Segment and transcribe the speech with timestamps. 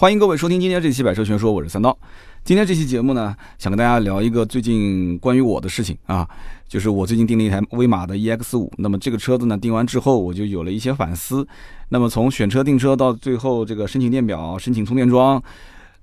[0.00, 1.94] 欢迎各位收听今天这期《百车全说》，我是三刀。
[2.42, 6.26] 今天这期节目呢，想跟大家聊一个最近关于我的事情啊，
[6.66, 8.72] 就是我最近订了一台威马的 EX 五。
[8.78, 11.46] 那么这个车子呢，订完之后我就有了一些反思。
[11.90, 15.42] 那么从选车、订车到最后这个申请电表、申请充电桩，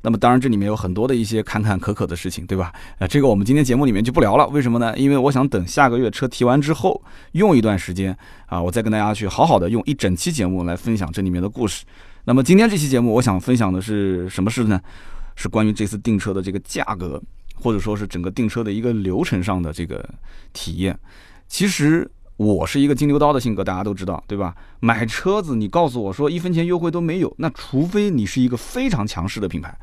[0.04, 2.71] 那么当然这里面有很多的一些坎坎坷坷的事情，对吧？
[3.00, 4.48] 呃，这个我们今天节目里面就不聊了。
[4.50, 4.95] 为什么呢？
[4.95, 7.02] 因为我想等下个月车提完之后，
[7.32, 11.84] 用一段时间啊，我再跟大家去好好的用一整期节目来分享这里面的故事。
[12.28, 14.82] 那么今天这期节目，我想分享的是什么事呢？
[15.38, 17.21] 是关于这次订车的这个价格，
[17.56, 20.06] 或者说是整个订车的一个流程上的这个
[20.51, 21.00] 体验。
[21.48, 24.54] 其实我是一个金牛刀的性格，大家都知道，对吧？
[24.82, 29.79] 买车子你告诉我说一分钱优惠都没有，那除非你是一个非常强势的品牌，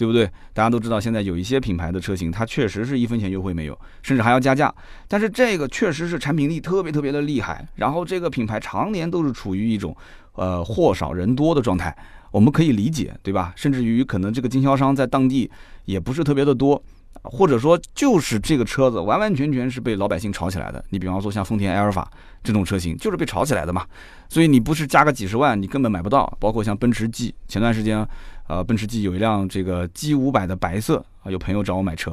[0.00, 0.24] 对不对？
[0.54, 4.74] 大家都知道，现在有一些品牌的车型，它确实是一分钱优惠没有，甚至还要加价。
[5.06, 9.94] 但是这个确实是产品力特别特别的厉害，然后这个品牌常年都是处于一种。
[10.36, 11.94] 呃，货少人多的状态，
[12.30, 13.52] 我们可以理解，对吧？
[13.56, 15.50] 甚至于可能这个经销商在当地
[15.84, 16.82] 也不是特别的多，
[17.22, 20.82] 或者说就是这个车子完完全全是被老百姓炒起来的。
[20.90, 22.08] 你比方说像丰田埃尔法
[22.42, 23.84] 这种车型，就是被炒起来的嘛。
[24.30, 26.32] 所以你不是加个几十万，你根本买不到。
[26.38, 28.06] 包括像奔驰 G，前段时间，
[28.50, 32.10] 呃，奔驰 G 有一辆这个 G 五百的白色啊，有朋友找我买车，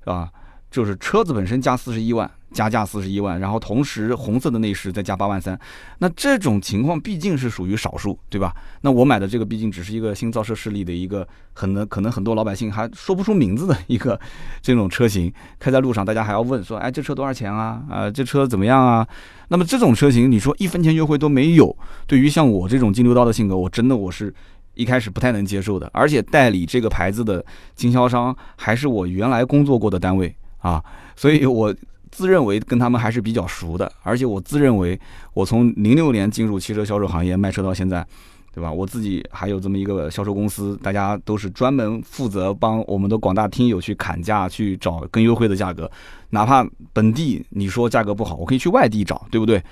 [0.00, 0.30] 是吧？
[0.70, 5.56] 就是车子本身加四十一万，加价四十一万，然后同时红色的内饰再加八万三，
[5.98, 8.52] 那这种情况毕竟是属于少数，对吧？
[8.80, 14.18] 那我买的这个毕竟只是一个新造车势力的一个，很能可能很多老百姓还说不出名字的一个
[14.62, 17.84] 这种车型，开在路上大家还要问说，哎，这车多少钱啊？
[17.88, 19.06] 啊，这车怎么样啊？
[19.48, 24.34] 那么这种车型，你说一分钱优惠都没有，对于像我这种金牛刀的性格，我真的我是
[24.74, 27.44] 一开始不太能接受的，而且代理这个牌子的
[27.74, 30.34] 经销商还是我原来工作过的单位。
[30.58, 30.82] 啊，
[31.14, 31.74] 所以我
[32.10, 34.98] 自认为跟他们还是比较熟的，而且我自认为
[35.34, 38.02] 我从零六年进入汽车销售行业卖车到现在，
[38.54, 38.72] 对吧？
[38.72, 45.90] 我自己还有这么一个销售公司，大家都是专门负责帮我们的广大听友去砍价，去找更优惠的价格，
[46.30, 49.62] 哪怕本地你说价格不好，我可以去外地找，对不对？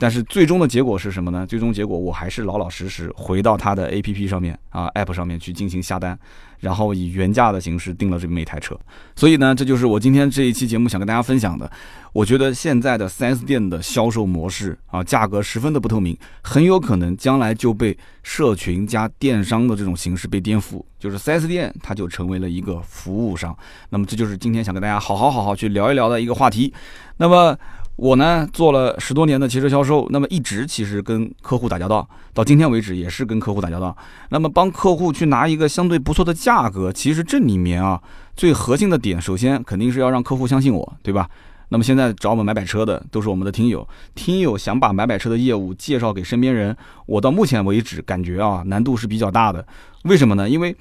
[0.00, 1.46] 但是最终的结果是什么呢？
[1.46, 6.18] 最终结果我还是老老实实回到他的 A P P 上面啊，App 上面去进行下单，
[6.60, 8.74] 然后以原价的形式订了这么一台车。
[9.14, 11.70] 所以呢，这就是我今天这一期节目想跟大家分享的。
[12.12, 23.56] 我觉得现在的 4S 店的销售模式啊，价格十分的不透明，很有可能将来就被社群加电商的这种形式被颠覆，就是 4S 店它就成为了一个服务商。
[23.90, 26.72] 那么这就是今天想跟大家好好好好去聊一聊的一个话题。
[27.18, 27.54] 那么。
[28.00, 33.94] 我呢做了十多年的汽车销售，那么一直其实跟客户打交道，到今天为止也是跟客户打交道。
[34.30, 38.00] 那么帮客户去拿一个相对不错的价格，其实这里面啊
[38.34, 41.28] 最核心的点，首先肯定是要让客户相信我，对吧？
[41.68, 46.74] 那么现在找我们买摆车的都是我们的听友，听友想把买摆车的业务介绍给身边人，
[47.04, 49.62] 我到目前为止感觉啊难度是比较大的。
[50.04, 50.48] 为什么呢？
[50.48, 50.74] 因为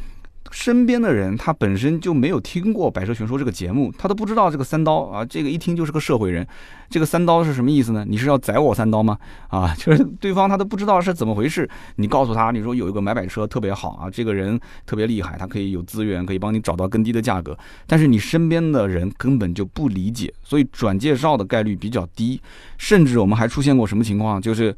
[0.51, 6.47] 身边的人他本身就没有听过《百车全说》这个节目，他都不知道这个三刀啊，这个一听就是个社会人。
[6.89, 8.03] 这个三刀是什么意思呢？
[8.07, 9.15] 你是要宰我三刀吗？
[9.49, 11.69] 啊，就是对方他都不知道是怎么回事。
[11.97, 17.55] 你告诉他，你说有一个买摆车特别好啊，这个人特别厉害，他可以有资源，可以帮你找到更低的价格。
[17.85, 22.41] 但是你身边的人根本就不理解，所以转介绍的概率比较低。
[22.79, 24.41] 甚至我们还出现过什么情况？
[24.41, 24.75] 就是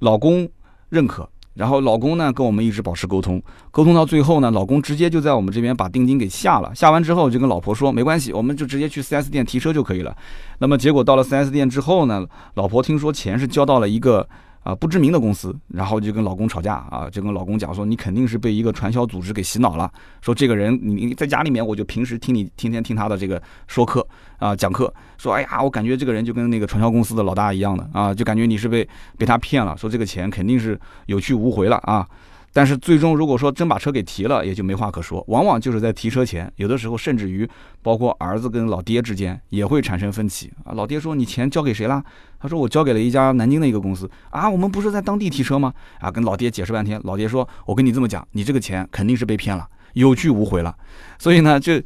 [0.00, 0.48] 老公
[0.88, 1.28] 认可。
[1.54, 10.16] 然后老公呢跟我们一直保持沟通，沟通到最后呢，老公直接就在我们这边把定金给下了，下完之后就跟老婆说没关系，我们就直接去 4S 店提车就可以了。
[10.58, 14.28] 那么结果到了 4S 店之后呢，老婆听说钱是交到了一个。
[14.62, 19.90] 啊，不知名的公司，然后就跟老公吵架啊，就跟老公讲说，你肯定是被一个传销组织给洗脑了。
[20.20, 24.06] 说这个人，你在家里面，我就平时听你天天听他的这个说课
[24.38, 32.06] 啊，讲课，说哎呀，我感觉这个人就跟那个传销公司的老大一样的啊，就感觉你是被被他骗了，说这个钱肯定是有去无回了啊。
[32.52, 35.24] 但是最终，如果说真把车给提了，也就没话可说。
[35.28, 37.48] 往往就是在提车前，有的时候甚至于
[37.80, 40.72] 包括儿子跟老爹之间也会产生分歧啊。
[40.74, 42.04] 老爹说：“你钱交给谁了？”
[42.38, 45.72] 他说：“我交给了一家南京的一个公司啊。”我们不是在当地提车吗？
[45.98, 50.76] 啊，跟老爹解释半天，老爹说：“我跟你这么讲，你这个钱肯定是被骗了，有去无回了。”
[51.18, 51.80] 所以呢，就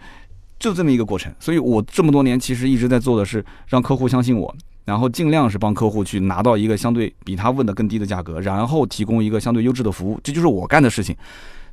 [0.59, 1.33] 就这么一个过程。
[1.39, 4.53] 所以我这么多年其实一直在做的是让客户相信我。
[4.87, 11.15] 然后尽量是帮客户去拿到一个相对比他问的更低的价格，然后提供一个相对优质的服务，这就是我干的事情。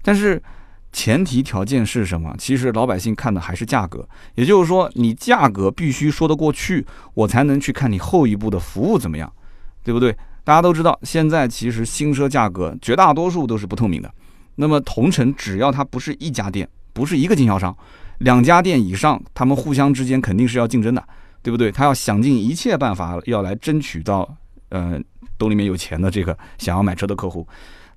[0.02, 0.42] 但是
[0.92, 2.36] 前提条件是什么？
[2.38, 4.06] 其实老百姓看的还是价格，
[4.36, 9.32] 也就是说你价格必须说得过去，我才能去看你后一步的服务怎么样，
[9.84, 10.16] 对不对？
[10.44, 14.14] 大家都知道，现在其实新车价格绝大多数都是不透明的。
[14.56, 17.76] 那么同城只要它不是一家店，不是一个经销商，
[18.18, 21.04] 两家店以上，他们互相之间肯定是要竞争的。
[21.44, 21.72] 对不对？
[21.72, 24.38] 他要想尽一切办法要来争取到，
[24.70, 25.00] 呃，
[25.38, 27.46] 兜里面有钱的这个想要买车的客户。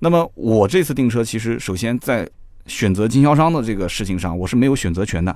[0.00, 2.28] 那么我这次订车，其实首先在
[2.66, 5.34] 选择经销商的这个事情上，我是没有选择权的。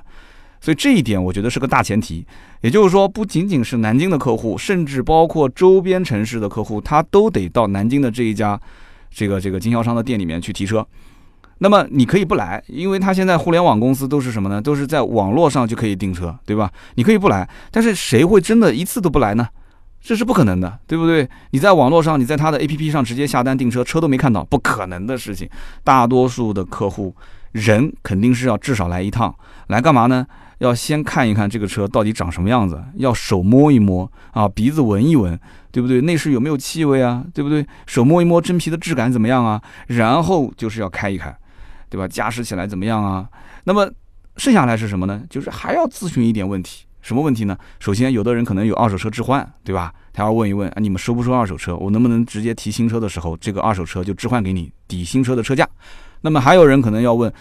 [0.59, 2.23] 所以这一点我觉得是个大前提。
[2.61, 8.59] 也就是说，不仅仅是南京的客户，甚至包括周边城市的客户，他都得到南京的这一家
[9.09, 10.85] 这个这个经销商的店里面去提车。
[11.63, 14.59] 那么你可以不来，因为他现在互联网公司都是什么呢？
[14.59, 16.71] 都是在网络上就可以订车，对吧？
[16.95, 19.47] 你可以不来，但是谁会真的一次都不来呢？
[20.01, 21.29] 这是不可能的，对不对？
[21.51, 25.47] 你在网络上，你在他的 APP 上直接下单订车，车都没看到，不可能的事情。
[25.83, 27.15] 大多数的客户
[27.51, 29.35] 人肯定是要至少来一趟，
[29.67, 30.25] 来干嘛呢？
[30.57, 35.39] 要先看一看这个车到底长什么样子，要手摸一摸啊，鼻子闻一闻，
[35.71, 36.01] 对不对？
[36.01, 37.23] 内饰有没有气味啊？
[37.35, 37.63] 对不对？
[37.85, 39.61] 手摸一摸真皮的质感怎么样啊？
[39.85, 41.35] 然后就是要开一开。
[41.91, 42.07] 对吧？
[42.07, 43.27] 驾驶起来怎么样啊？
[43.65, 43.91] 那么
[44.37, 45.21] 剩下来是什么呢？
[45.29, 47.57] 就是还要咨询一点问题，什么问题呢？
[47.81, 49.93] 首先，有的人可能有二手车置换，对吧？
[50.13, 51.75] 他要问一问啊，你们收不收二手车？
[51.75, 55.67] 我能不能直接提新车的时候，这个二手车就置换给你，抵新车的车价？
[56.21, 57.31] 那么还有人可能要问，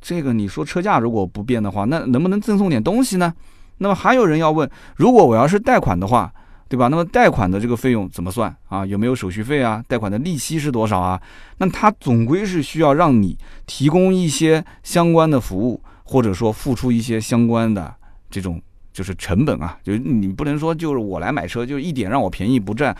[0.00, 3.32] 这个你说车价如果不变的话，那能不能赠送点东西呢？
[3.78, 6.32] 那么还有人要问，如果我要是贷款的话？
[6.72, 6.88] 对吧？
[6.88, 8.86] 那么贷款的这个费用怎么算啊？
[8.86, 9.84] 有没有手续费啊？
[9.86, 11.20] 贷款的利息是多少啊？
[11.58, 13.36] 那他总归是需要让你
[13.66, 17.94] 提供一些相关的服务，或者说付出一些相关的
[18.30, 18.58] 这种
[18.90, 19.76] 就是成本啊。
[19.84, 22.96] 就你不能说就是我来买车就一点让我便宜不占，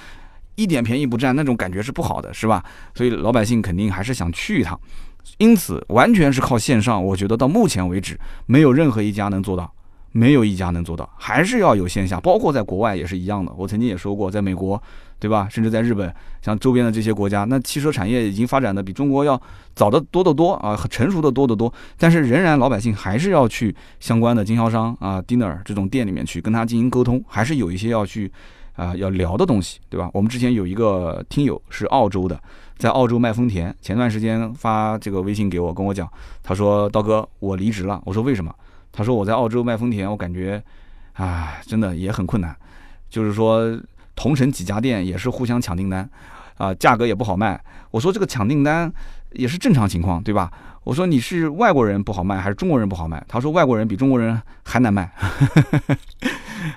[0.57, 2.63] 一点便宜不占那种感觉是不好的，是吧？
[2.95, 4.79] 所以老百姓肯定还是想去一趟，
[5.39, 9.73] 因此完全是靠线上，我觉得到目前为止没有任何一家能做到。
[10.13, 13.53] 没有一家能做到，还是要有线下，包括在国外也是一样的。
[13.57, 14.81] 我曾经也说过，在美国，
[15.19, 15.49] 对吧？
[15.51, 19.41] 甚至在日本，像周边的这些国家，那汽车产业已经发展的比中国要
[19.75, 21.73] 早得多得多啊，成熟的多得多。
[21.97, 28.31] 但是仍然老百姓还是要去相关的经销商啊、dealer 这种店里面去跟他进行沟通，还是有一些要去
[28.75, 30.11] 啊要聊的东西，对吧？
[30.13, 32.39] 我们之前有一个听友是澳洲的，
[32.77, 36.07] 在澳洲卖丰田，前段时间发这个微信给我，跟我讲，
[36.43, 37.99] 他说刀哥，我离职了。
[38.05, 38.55] 我说为什么？
[38.93, 40.63] 他说我在澳洲卖丰田，我感觉，
[41.15, 42.55] 啊，真的也很困难。
[43.09, 43.79] 就是说，
[44.15, 46.09] 同城几家店也是互相抢订单，
[46.59, 47.61] 啊，价格也不好卖。
[47.91, 48.93] 我说这个抢订单
[49.33, 50.53] 也是正常情况，对吧？
[50.85, 53.23] 我说你是外国人不好卖，还是中国人不好卖？
[53.29, 55.11] 他说外国人比中国人还难卖，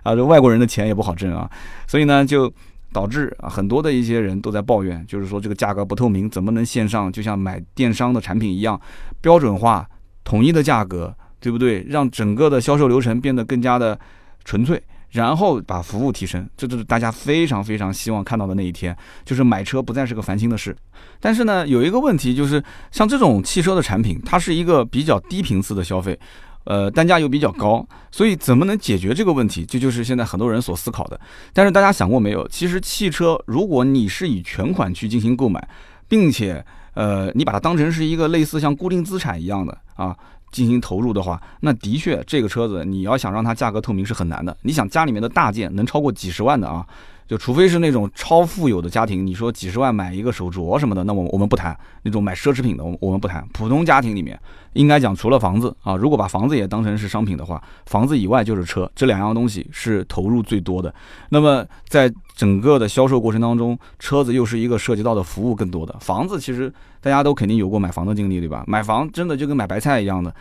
[0.03, 1.49] 啊，这外国人的钱也不好挣啊。
[1.87, 2.51] 所以呢，就
[2.91, 8.79] 导致啊很多的一些人都在抱怨，就是说这个价格不透明，怎么能线上就像买电商的产品一样
[9.21, 9.87] 标准化、
[10.23, 11.15] 统一的价格？
[11.45, 11.85] 对不对？
[11.87, 13.95] 让整个的销售流程变得更加的
[14.43, 14.81] 纯粹，
[15.11, 20.75] 然后把服务提升，这就是大家非常非常希望看到的那一天，就是买车不再是个烦心的事。
[21.19, 26.19] 但是呢，有一个问题就是，像这种汽车的产品，它是一个比较低频次的消费，
[26.63, 29.63] 呃，单价又比较高，所以怎么能解决这个问题？
[29.63, 31.19] 这就是现在很多人所思考的。
[31.53, 32.47] 但是大家想过没有？
[32.47, 35.69] 其实汽车，如果你是以全款去进行购买，
[36.07, 36.65] 并且
[36.95, 40.17] 呃，你把它当成是一个类似像固定资产一样的啊。
[40.51, 44.55] 进行投入的话，那的确这个车子你要想让它价格透明是很难的。
[44.61, 46.85] 你想家里面的大件能超过几十万的啊？
[47.27, 51.75] 就除非是那种超富有的家庭，你说几十万买一个手镯什么的，那我我们不谈。
[52.03, 53.43] 那种买奢侈品的，我我们不谈。
[53.51, 54.39] 普通家庭里面，
[54.73, 60.93] 应该讲除了房子啊，如果把房子也当成是商品的话，房子以外就是车，这两样东西是投入最多的。
[61.29, 65.95] 那么在整个的销售过程当中，车子又是一个涉及到的服务更多的。
[65.99, 66.71] 房子其实
[67.01, 68.63] 大家都肯定有过买房的经历，对吧？
[68.67, 70.31] 买房真的就跟买白菜一样的。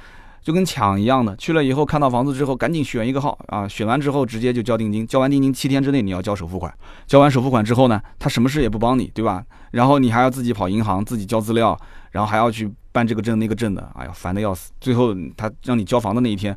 [0.44, 6.72] 就跟抢一样的，去了以后看到房子之后，赶紧选一个号啊，选完之后直接就交定金，交完定金七天之内你要交首付款，
[7.06, 9.42] 交完首付款之后呢，他什么事也不帮你，对吧？
[9.70, 11.74] 然后你还要自己跑银行，自己交资料，
[12.10, 14.70] 然后还要去办这个证那个证的，哎呀，烦的要死。
[14.78, 16.54] 最后他让你交房的那一天，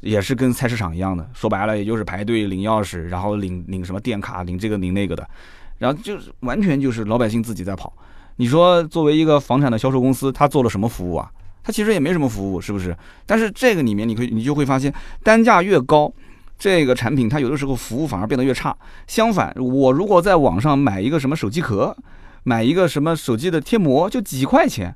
[0.00, 5.26] 也是跟菜市场一样的，说白了也就是排队领钥匙，然后领领什么电卡，领这个领那个的，
[5.78, 7.90] 然后就是完全就是老百姓自己在跑。
[8.36, 11.30] 你说作为一个房产的销售公司，他做了什么服务啊？
[11.62, 12.96] 它其实也没什么服务，是不是？
[13.26, 16.12] 但是这个里面，你可以你就会发现，单价越高，
[16.58, 18.76] 这个产品它有的时候服务反而变得越差。
[19.06, 21.96] 相反，我如果在网上买一个什么手机壳，
[22.44, 24.94] 买一个什么手机的贴膜，就几块钱，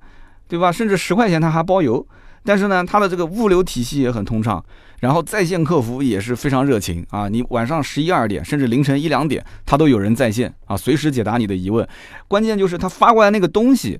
[0.49, 0.73] 对吧？
[0.73, 2.07] 甚至十块钱它还包邮。
[2.47, 4.63] 但是呢，它的这个物流体系也很通畅，
[5.01, 7.27] 然后在线客服也是非常热情啊。
[7.27, 11.87] 你晚上十一二点，甚至凌晨一两点，它都有人在线啊，随时解答你的疑问。
[12.29, 13.99] 关键就是他发过来那个东西。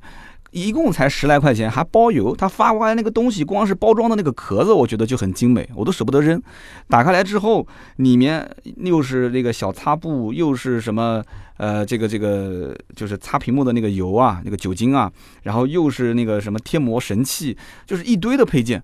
[0.55, 2.35] 一共才十来块钱，还包邮。
[2.37, 6.41] 他发过来那个东西，光是包装的那个壳子，我觉得就很精美，我都舍不得扔。
[6.89, 11.21] 打开来之后，里面又是那个小擦布，又是什么
[11.57, 15.11] 呃，这个这个就是擦屏幕的那个油啊，那个酒精啊，
[15.43, 18.81] 然后又是那个什么贴膜神器，就是一堆的配件。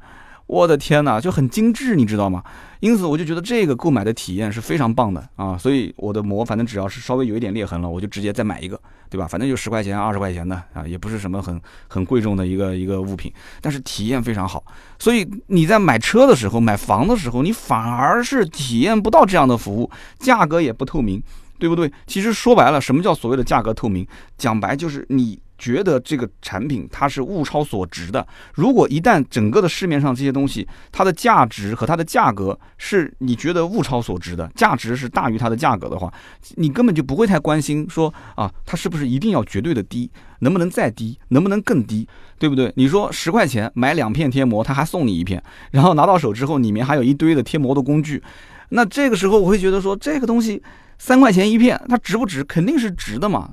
[0.48, 2.42] 我的天哪，就很精致，你知道吗？
[2.80, 5.56] 因此我就觉得这个购买的体验是非常棒的啊。
[5.56, 8.80] 所以我的膜，反正只要是稍微有一点裂痕了，我就直接再买一个。
[9.10, 9.26] 对吧？
[9.26, 14.64] 反正就十块钱、二十块钱的啊，也不是什么很很贵重的一个一个物品，但是体验非常好。
[14.98, 21.22] 所以你在买车的时候、买房的时候，你反而是体验不到这样的服务，价格也不透明，
[21.58, 21.92] 对不对？
[22.06, 24.06] 其实说白了，什么叫所谓的价格透明？
[24.38, 25.38] 讲白就是你。
[25.60, 28.26] 觉得这个产品它是物超所值的。
[28.54, 36.10] 如果一旦整个的市面上这些东西，它的价值和它的价格是你觉得物超所值的，价值是大于它的价格的话，
[36.56, 42.72] 你根本就不会太关心说啊，它是不是一定要绝对的低，能不能再低，能不能更低，对不对？
[42.76, 48.22] 你说十块钱买两片贴膜，他还送你一片，然后拿到手之后里面还有一堆的贴膜的工具，
[48.70, 50.62] 那这个时候我会觉得说这个东西
[50.98, 52.42] 三块钱一片，它值不值？
[52.44, 53.50] 肯定是值的嘛。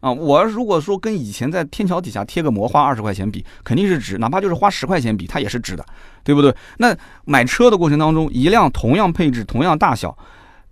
[0.00, 5.84] 啊，我如果说跟以前在天桥底下贴个膜花二十块钱比，肯定是值，哪怕就是花十块钱比，它也是值的，
[6.22, 6.54] 对不对？
[6.78, 10.16] 那买车的过程当中，一辆同样配置、同样大小，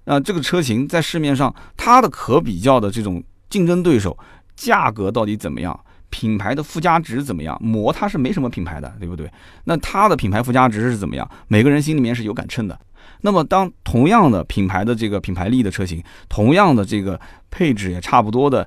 [0.05, 4.17] 呃，这个车型在市面上它的可比较的这种竞争对手，
[4.55, 5.79] 价格到底怎么样？
[6.09, 7.59] 品牌的附加值怎么样？
[7.61, 9.29] 膜它是没什么品牌的，对不对？
[9.65, 11.29] 那它的品牌附加值是怎么样？
[11.49, 12.79] 每个人心里面是有杆秤的。
[13.23, 18.67] 那么当同样的品牌的这个品牌力的车型，同样的这个配置也差不多的。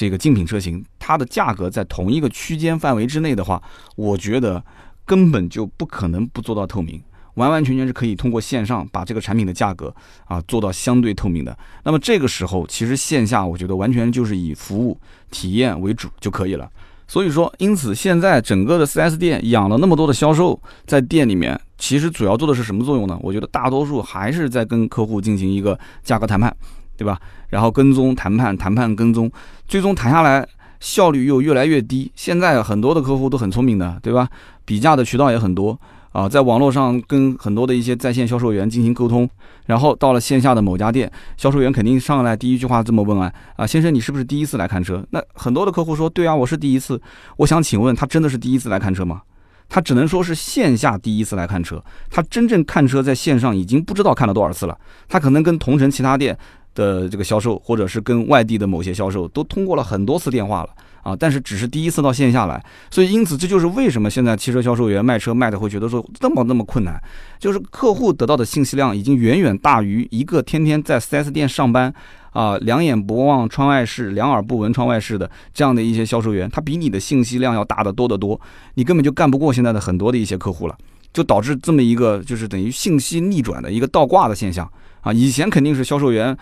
[0.00, 3.62] 这个竞品车型，它的价格在同一个区间范围之内的话，
[3.96, 4.64] 我觉得
[5.04, 6.98] 根本就不可能不做到透明，
[7.34, 11.54] 完完全全是可以通过线上把这个产品的价格啊做到相对透明的。
[11.84, 14.98] 那么这个时候，其实线下我觉得完全就是以服务
[15.30, 16.66] 体验为主就可以了。
[17.06, 23.18] 所以说，因此现在整个的 4S 店养了那么多的销售在店里面，其实主要做的是什么作用呢？
[23.20, 26.56] 我觉得大多数还是在跟客户进行一个价格谈判。
[27.00, 27.18] 对吧？
[27.48, 29.32] 然后跟踪谈判，谈判跟踪，
[29.66, 30.46] 最终谈下来
[30.80, 32.12] 效率又越来越低。
[32.14, 34.28] 现在很多的客户都很聪明的，对吧？
[34.66, 35.80] 比价的渠道也很多
[36.12, 39.26] 啊，在网络上跟很多的一些在线销售员进行沟通，
[39.64, 45.02] 然后到了线下的某家店，销售员肯定上来第一句话这么问啊啊，先生你是不是第一次来看车？
[45.08, 47.00] 那很多的客户说对啊，我是第一次。
[47.38, 49.22] 我想请问他真的是第一次来看车吗？
[49.70, 54.76] 他只能说是线下第一次来看车，他真正看车在线上已经不知道看了多少次了。
[55.08, 56.36] 他可能跟同城其他店。
[56.80, 60.70] 的这个销售，或者是跟外地的某些销售，都通过了很多次电话了
[61.02, 66.98] 啊，但是只是第一次到线下来，所以因此这就是为什么现在汽车销售员卖车卖的会觉得说那么那么困难，
[67.38, 71.92] 就是客户得到的信息量已经远远大于一个天天在 4S 店上班
[72.32, 78.40] 啊，两眼不望窗外事，两耳不闻窗外事的这样的一些销售员，他比你的信息量要大得多得多，
[78.74, 80.76] 你根本就干不过现在的很多的一些客户了，
[81.12, 84.70] 就导致这么一个就是等于信息逆转的一个倒挂的现象
[85.00, 86.36] 啊，以前肯定是销售员。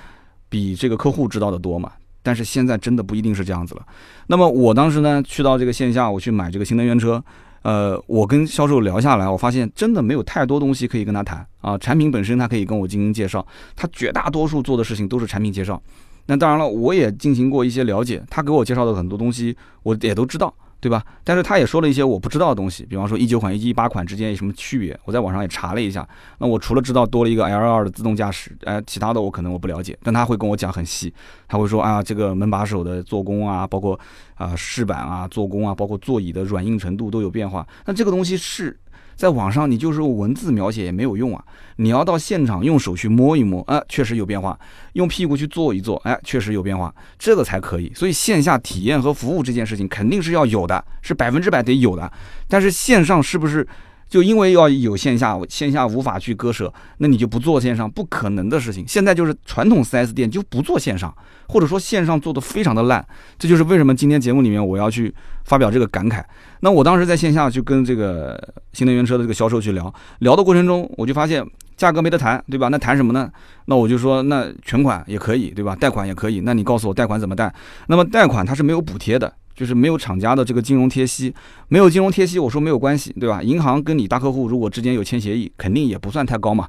[0.49, 1.93] 比这个客户知道的多嘛？
[2.23, 3.83] 但是现在真的不一定是这样子了。
[4.26, 7.23] 那么我当时呢，去到这个线下，我去买这个新能源车，
[7.62, 11.78] 呃，我跟销售聊下来，我发现真的没有太多东西可以跟他谈啊。
[11.78, 15.81] 产品本身他可以跟我进行介绍，他绝大多数做的事情都是产品介绍。
[16.26, 20.52] 那当然了，我也进行过一些了解，他给我介绍的很多东西，我也都知道。
[20.80, 21.04] 对吧？
[21.25, 24.99] 但是他也说了一些我不知道的东西，比方说一九款一一八款之间有什么区别？
[25.04, 26.08] 我在网上也查了一下。
[26.38, 29.99] 那我除了知道多了一个 L 二的自动驾驶，哎，其他的我可能我不了解。
[30.02, 31.12] 但他会跟我讲很细，
[31.49, 33.99] 他会说啊，这个门把手的做工啊，包括
[34.35, 37.66] 啊饰板啊做工啊，包括座椅的软硬程度都有变化。
[37.85, 38.78] 那这个东西是。
[39.19, 41.45] 在网上你就是用文字描写也没有用啊，
[41.77, 44.57] 你要到现场用手去摸一摸，啊，确实有变化；
[44.93, 47.93] 用屁股去坐一坐，哎，确实有变化，这个才可以。
[47.97, 52.11] 所以线下体验和服务这件事情肯定是要有的，是百分之百得有的。
[52.47, 53.67] 但是线上是不是？
[54.09, 58.85] 就因为要有线下，线下无法去割舍，那你就不做线上，不可能的事情。
[58.88, 61.15] 现在就是传统 4S 店就不做线上，
[61.49, 63.07] 或者说线上做的非常的烂，
[63.38, 66.25] 这就是为什么今天节目里面我要去发表这个感慨。
[66.61, 68.37] 那我当时在线下去跟这个
[68.73, 71.47] 新能源车的这个销售去聊，聊的过程中我就发现
[71.77, 72.69] 价格没得谈，对吧？
[72.69, 73.31] 那谈什么呢？
[73.67, 75.77] 那我就说那全款也可以，对吧？
[75.77, 76.41] 贷款也可以。
[76.41, 77.53] 那你告诉我贷款怎么贷？
[77.87, 79.33] 那么贷款它是没有补贴的。
[79.59, 81.35] 就是没有厂家的这个金融贴息，
[81.67, 83.43] 没有金融贴息，我说没有关系，对吧？
[83.43, 86.69] 银行跟你大客户如果之间有签协议，肯定也不算太高嘛。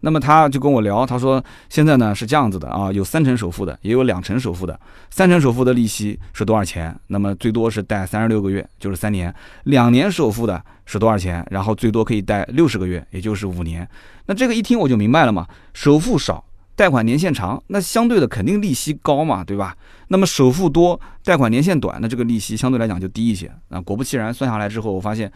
[0.00, 4.78] 那么他就跟我聊，他说现在呢是这样子的啊，有三成首付的，也有两成首付的。
[5.10, 6.94] 三成首付的利息是多少钱？
[7.06, 9.32] 那么最多是贷三十六个月，就是三年。
[9.62, 11.46] 两年首付的是多少钱？
[11.52, 13.88] 然后最多可以贷六十个月，也就是五年。
[14.26, 16.44] 那这个一听我就明白了嘛，首付少。
[16.76, 19.76] 贷款年限长，那相对的肯定利息高嘛，对吧？
[20.08, 23.50] 那么首付多，贷款年限短，那这个利息相对来讲就低一些。
[23.68, 25.30] 啊，果不其然，算下来之后，我发现，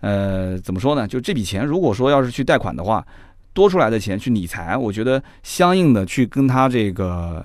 [0.00, 1.08] 呃，怎么说呢？
[1.08, 3.04] 就这笔钱，如果说要是去贷款的话，
[3.52, 7.44] 多出来的钱去理财，我觉得相应的去跟他这个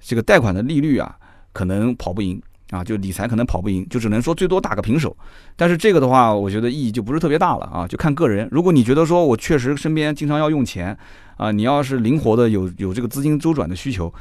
[0.00, 1.16] 这个贷款的利率啊，
[1.52, 2.40] 可能跑不赢。
[2.72, 5.14] 啊，就理财可能跑不赢，就只能说最多打个平手。
[5.54, 8.48] 但是这个的话，我觉得意义就不是特别大了啊，就看个人。
[8.50, 10.96] 如果你觉得说我确实身边经常要用钱
[11.36, 14.12] 啊，你要是灵活的有有这个资金周转的需求，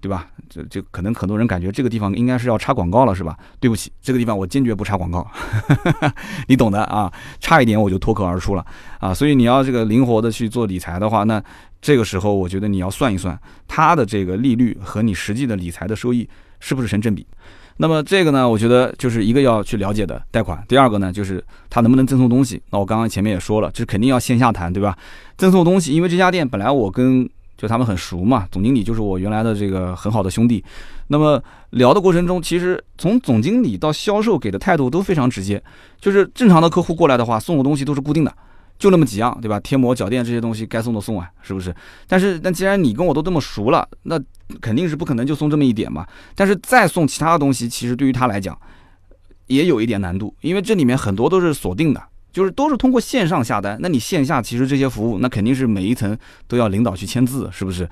[0.00, 0.26] 对吧？
[0.48, 3.36] 这这可能很多人感觉这个地方应该是要插广告了，是吧？
[3.60, 5.30] 对不起，这个地方我坚决不插广告，
[6.48, 7.12] 你懂的啊。
[7.40, 8.64] 差一点我就脱口而出了
[9.00, 9.12] 啊。
[9.12, 11.42] 所以你要这个灵活的去做理财的话，那
[11.82, 16.26] 这个时候我觉得你要算一算它的这个利率和你实际的理财的收益
[16.58, 17.26] 是不是成正比。
[17.78, 20.62] 那么这个呢，我觉得就是一个要去了解的贷款。
[20.68, 22.60] 第二个呢，就是他能不能赠送东西。
[22.70, 24.96] 那我刚刚前面也说了，这肯定要线下谈，对吧？
[25.36, 30.64] 赠送东西，因为这家店本来我跟就他们很熟嘛，总经理就是我原来的这个很好的兄弟。
[31.06, 35.62] 那么聊的过程中，其实从总经理到销售给的态度都非常直接，
[36.00, 38.34] 就是正常的客户过来的话，送的东西都是固定的，
[38.78, 39.58] 就那么几样，对吧？
[39.60, 41.74] 贴膜、脚垫这些东西该送的送啊，是不是？
[42.06, 44.18] 但是那既然你跟我都这么熟了，那
[44.60, 46.06] 肯定是不可能就送这么一点嘛。
[46.34, 48.56] 但是再送其他的东西，其实对于他来讲
[49.48, 52.02] 也有一点难度，因为这里面很多都是锁定的。
[52.30, 56.16] 就是都是通过线上下单，那你线下其实这些服务，那肯定是每一层
[56.46, 57.88] 都要领导去签字，是不是？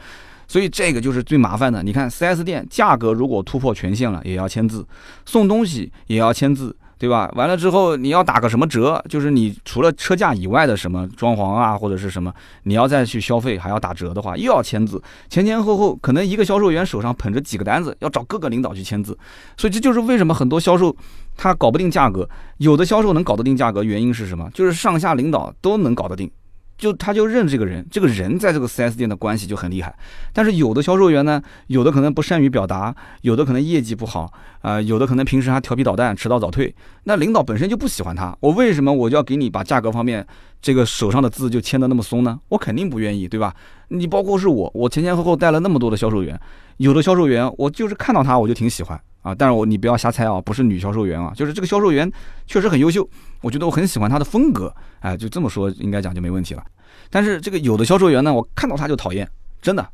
[0.47, 1.83] 所以这个就是最麻烦的。
[1.83, 4.87] 你看 4S 店价格如果突破权限了，也要签字，
[5.25, 6.77] 送东西也要签字。
[6.99, 7.31] 对吧？
[7.35, 9.05] 完了之后你要打个什么折？
[9.09, 19.17] 就是你除了车价以外的什么装潢啊，或者是什么，你要再去消费还要打折的话，又要签字，前前后后可能一个销售员手上捧着几个单子，要找各个领导去签字。
[19.57, 20.97] 所以这就是为什么很多销售
[21.37, 24.51] 他搞不定价格，有的销售能搞得定价格，原因是什么？
[24.55, 26.31] 就是上下领导都能搞得定。
[26.77, 29.95] 就他就认这个人，这个人在这个 4S 店的关系就很厉害。
[30.33, 36.75] 但是有的销售员呢，有的可能不善于表达，有的可能业绩不好啊，有的可能平时还调皮捣蛋，迟到早退。
[37.05, 40.27] 那领导本身就不喜欢他，我为什么我就要给你把价格方面
[40.61, 42.39] 这个手上的字就签的那么松呢？
[42.49, 43.55] 我肯定不愿意，对吧？
[43.89, 46.39] 你包括是我，我前前后后带了那么多的销售员，
[46.79, 49.35] 有的销售员我就是看到他我就挺喜欢啊。
[49.35, 52.11] 但是我你不要瞎猜啊，不是女销售员啊，就是这个销售员
[52.47, 53.09] 确实很优秀。
[53.43, 56.65] 我觉得我很喜欢她的风格，哎，就这么说应该讲就没问题了。
[57.11, 59.29] 但是这个有的销售员呢，我看到他就讨厌，
[59.61, 59.87] 真的，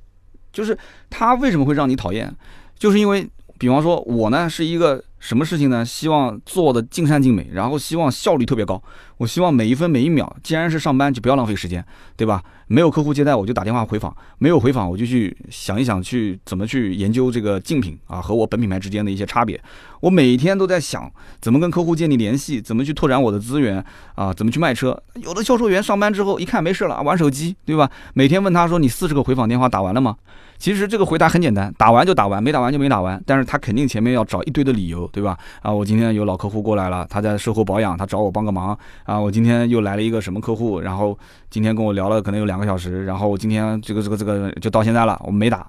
[0.52, 0.76] 就是
[1.10, 2.32] 他为什么会让你讨厌，
[2.78, 3.28] 就是因为，
[3.62, 5.00] 比方说我呢是一个。
[5.22, 5.84] 什么事情呢？
[5.84, 8.82] 希望做的尽善尽美，然后希望效率特别高。
[9.18, 11.84] 我希望每一分每一秒，既然是上班，就不要浪费时间，
[12.16, 12.42] 对吧？
[12.66, 19.62] 没有客户接待，我就打电话回访；没有回访，我就去想一想，去怎么去研究这个竞品啊和我本品牌之间的一些差别。
[20.00, 21.08] 我每天都在想
[21.40, 23.84] 怎么跟客户建立联系，怎么去拓展我的资源
[24.16, 25.00] 啊，怎么去卖车。
[25.22, 27.88] 有的销售员上班之后一看没事了，玩手机，对吧？
[28.14, 30.16] 每天问他说：“你四十个回访电话打完了吗？”
[30.62, 33.20] 其实这个回答很简单，打完就打完，没打完就没打完。
[33.26, 35.36] 但是他肯定前面要找一堆的理由，对吧？
[35.60, 38.78] 啊，我今天有老客户过来了，他在售后保养，他找我帮个忙。
[39.02, 41.18] 啊，我今天又来了一个什么客户，然后
[41.50, 45.68] 今天跟我聊了可能有两个小时，然后我今天这个这个这个就到现在了，我没打，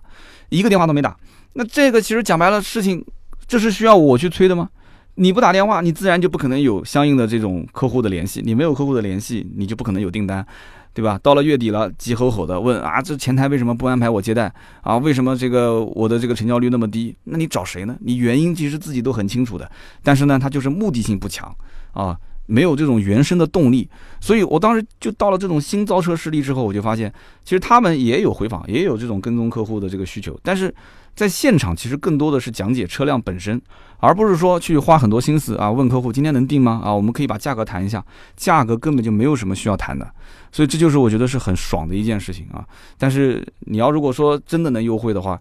[0.50, 1.18] 一个电话都没打。
[1.54, 3.04] 那这个其实讲白了，事情
[3.48, 4.70] 这是需要我去催的吗？
[5.16, 10.46] 你不打电话，你自然就不可能有相应的这种客户的联系，你没有客户的联系，你就不可能有订单。
[10.94, 11.20] 对吧？
[11.24, 14.98] 到了月底了，急吼吼的问啊，这前台为什么不安排我接待啊？
[14.98, 17.16] 为什么这个我的这个成交率那么低？
[17.24, 17.98] 那你找谁呢？
[18.02, 19.70] 你原因其实自己都很清楚的，
[20.04, 21.54] 但是呢，他就是目的性不强
[21.94, 23.88] 啊，没有这种原生的动力。
[24.20, 27.12] 所以我当时就到了这种新造车势力之后，我就发现，
[27.44, 30.74] 其实他们也有回访，也有这种跟踪客户的这个需求，但是
[31.16, 33.62] 在现场其实更多的是讲解车辆本身。
[34.00, 36.82] 而不是说去花很多心思啊，问客户今天能定吗？
[36.84, 40.06] 啊，我们可以把价格谈一下，价格根本就没有什么需要谈的，
[40.52, 42.68] 所以这就是我觉得是很爽的一件事情啊。
[42.98, 45.40] 但是你要如果说真的能优惠的话，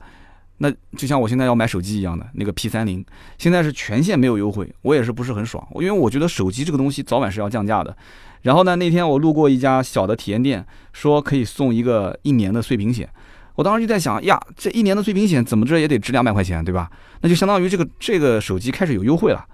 [0.63, 3.05] 那就像我现在要买手机一样的那个 P 三零，
[3.37, 7.97] 现在是全线没有优惠，我也是不是很爽，因为我觉得手机这个东西早晚是要降价的。
[8.43, 13.09] 然后呢，那天我路过一家小的体验店，说可以送一个一年的碎屏险。
[13.57, 16.89] 我当时就在想呀，这一年的碎屏险怎么着也得值两百块钱，对吧？
[17.23, 19.45] 那就相当于这个这个手机开始有优惠了。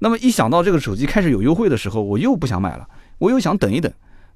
[0.00, 3.90] 那么一想到这个手机开始有优惠的时候，我又不想买了，我又想等一等，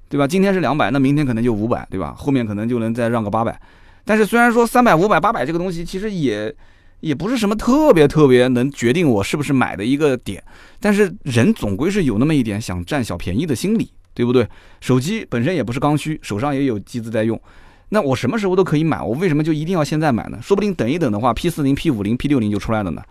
[0.07, 0.25] 对吧？
[0.25, 2.15] 今天是两百，那明天可能就五百，对吧？
[2.17, 3.59] 后面可能就能再让个八百。
[4.07, 6.55] 但是虽然说三百、五百、八百这个东西其实也
[7.01, 10.43] 也不是什么特别特别能决定我是不是买的一个点，
[10.79, 14.47] 但是人总归是有那么一点想占小便宜的心理，对不对？
[14.81, 17.39] 手机本身也不是刚需，手上也有机子在用。
[17.89, 20.39] 那我什么时候都可以买，我为什么就一定要现在买呢？
[20.41, 23.01] 说不定等一等的话，P 四零、P 五零、P 六零就出来了呢。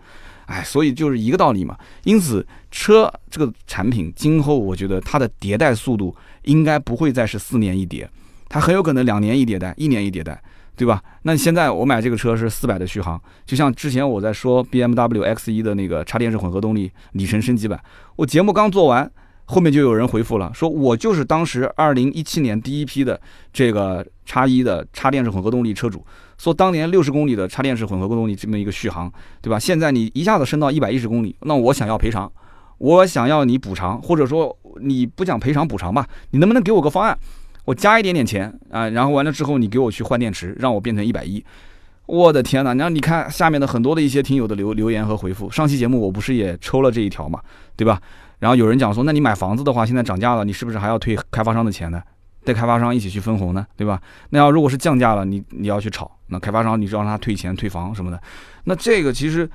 [0.45, 1.77] 哎，所以就是一个道理嘛。
[2.03, 8.07] 因此，车这个产品今后我觉得它的迭代速度应该不会再是四年一迭，
[8.47, 10.41] 它很有可能两年一迭代，一年一迭代，
[10.77, 11.01] 对吧？
[11.23, 17.77] 那现在我买这个车是四百的续航，就像之前我在说 BMW X 一的那个插电式混合动力里程升级版，
[18.15, 19.11] 我节目刚做完。
[19.49, 23.17] 后面就有人回复了，说我就是当时二零一七年第一批的
[23.53, 26.05] 这个叉一的插电式混合动力车主，
[26.37, 29.09] 说当年六十公里的插电式混合动力这么一个续航，
[29.41, 29.57] 对吧？
[29.57, 32.29] 现在你一下子升到一百一十公里，那我想要赔偿，
[32.77, 37.17] 我想要你补偿，或者说你不讲赔偿补偿吧，你能不能给我个方案，
[37.67, 38.87] 我加一点点钱啊？
[38.89, 41.43] 然后完了之后你给我去换电池，让我变成一百一。
[42.05, 42.73] 我的天哪！
[42.75, 47.41] 然后你看下面的很多的一些听友的留留言和回复，上期节目我不是也抽了这一条嘛，
[47.75, 48.01] 对吧？
[48.39, 52.01] 然后有人讲说，那你买房子的话，现在涨价了，你是不是还要退开发商的钱呢？
[52.45, 54.01] 带开发商一起去分红呢，对吧？
[54.29, 58.17] 那要如果是降价了，你你要去炒，那开发商你就让他退钱、退房什么的，
[58.63, 59.49] 那这个其实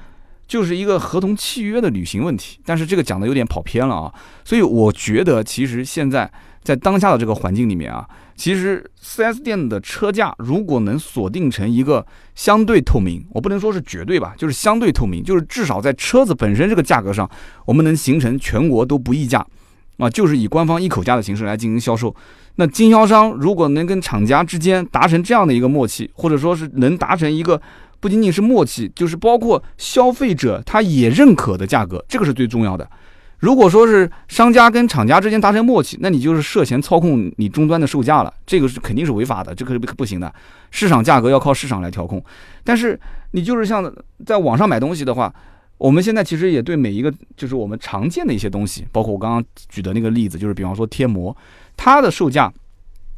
[0.46, 2.60] 就是一个合同契约的履行问题。
[2.66, 4.12] 但是这个讲的有点跑偏了啊，
[4.44, 6.30] 所以我觉得其实现在
[6.62, 17.28] 在当下的这个环境里面啊，其实 4S 店的车价如果能锁定成一个相对透明，我不能说是绝对吧，就是相对透明，就是至少在车子本身这个价格上，
[17.66, 19.46] 我们能形成全国都不议价。
[19.98, 22.12] 啊，就是以官方一口价的形式来进行销售。
[22.56, 27.60] 那经销商如果能跟厂家之间达成这样的一个默契，或者说是能达成一个
[28.00, 32.88] 不仅仅是默契，就是包括消费者他也认可的价格，这个是最重要的。
[33.42, 40.32] 如果说是商家跟厂家之间达成默契，那你就是涉嫌操控你终端的售价了，这个是肯定是违法的，这个是不行的。
[40.70, 42.24] 市场价格要靠市场来调控。
[42.64, 42.98] 但是
[43.32, 43.92] 你就是像
[44.24, 45.32] 在网上买东西的话。
[45.78, 51.36] 我们现在其实也对每一个就是我们常见的一些东西，包括我刚刚举的那个例子，就是比方说贴膜，
[51.76, 52.52] 它的售价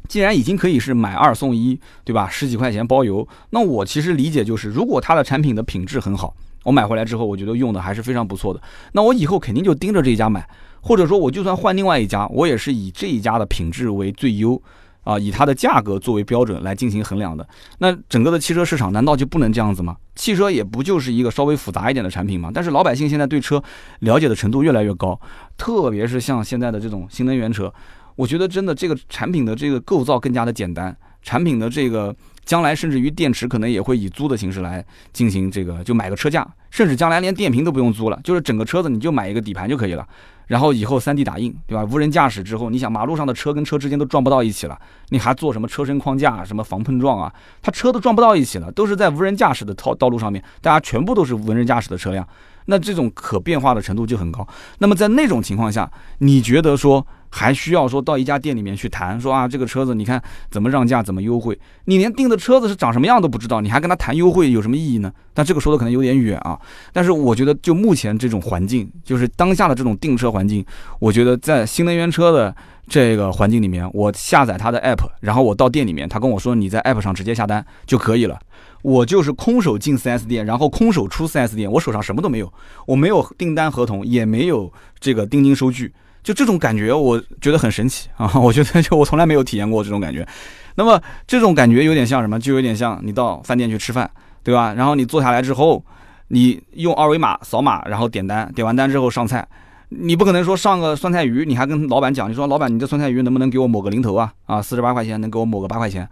[0.07, 2.27] 既然已经可以是买二送一，对吧？
[2.27, 6.35] 十几块钱包邮，那我其实理解就是，如果它的产品的品质很好，
[6.65, 10.45] 我买回来之后，我觉得用的还是非常不错的，那我以后肯定就盯着这一家买，
[10.81, 14.61] 或者说我就算换另外一家，我也是以这一家的品质为最优。
[15.05, 17.47] 啊，以它的价格作为标准来进行衡量的，
[17.77, 19.95] 那整个的汽车市场难道就不能这样子吗？
[20.15, 22.49] 汽车也不就是一个稍微复杂一点的产品吗？
[22.51, 23.63] 但是老百姓现在对车
[23.99, 25.21] 了解的程度越来越高，
[25.59, 27.71] 特别是像现在的这种新能源车，
[28.15, 32.11] 我觉得真的这个产品的这个构造更加的简单，产品的这个
[32.45, 40.07] 将来甚至于电池可能也会以租的形式来进行这个，就买个车架，甚至将来连电瓶都不用租了，就是整个车子你就买一个底盘就可以了。
[40.47, 41.83] 然后以后 3D 打印，对吧？
[41.91, 44.79] 无人驾驶之后，你想马路上的车跟车之间都撞不到一起了，
[45.09, 47.33] 你还做什么车身框架、什么防碰撞啊？
[47.63, 52.27] 它车都撞不到一起了，都是在无人驾驶的道道路上面，大家全部都是无人驾驶的车辆，
[52.67, 54.47] 那这种可变化的程度就很高。
[54.77, 57.07] 那么在那种情况下，你觉得说？
[57.37, 65.11] 还需要说到一家店里面去谈，说啊这个车子你看怎么让价怎么优惠，你连订的车子是长什么样都不知道，你还跟他谈优惠有什么意义呢？
[65.33, 66.57] 但这个说的可能有点远啊。
[66.93, 70.65] 但是我觉得就目前这种环境，就是当下的这种订车环境，
[70.97, 72.55] 我觉得在新能源车的
[72.87, 78.39] 这个环境里面，我下载他的 app，然后我到店里面，他跟我说你在 app 上直接下单就可以了。
[78.81, 82.53] 我就是空手进 4S 店，然后空手出 4S 店，我手上什么都没有，
[82.87, 84.71] 我没有订单合同，也没有
[85.01, 85.91] 这个定金收据。
[86.25, 88.33] 就这种感觉，我觉得很神奇 啊！
[88.39, 90.27] 我觉得就我从来没有体验过这种感觉。
[90.73, 92.39] 那么这种感觉有点像什么？
[92.39, 94.09] 就有点像你到饭店去吃饭，
[94.43, 94.73] 对吧？
[94.73, 95.85] 然后你坐下来之后，
[96.29, 99.47] 你用二维码扫码，然后点单，点完单之后上菜，
[99.89, 104.33] 你不可能说上个酸菜鱼，你还跟老板讲，你说老板，你这酸菜鱼能不能给我抹个零头啊？
[104.47, 106.09] 啊，四十八块钱能给我抹个八块钱？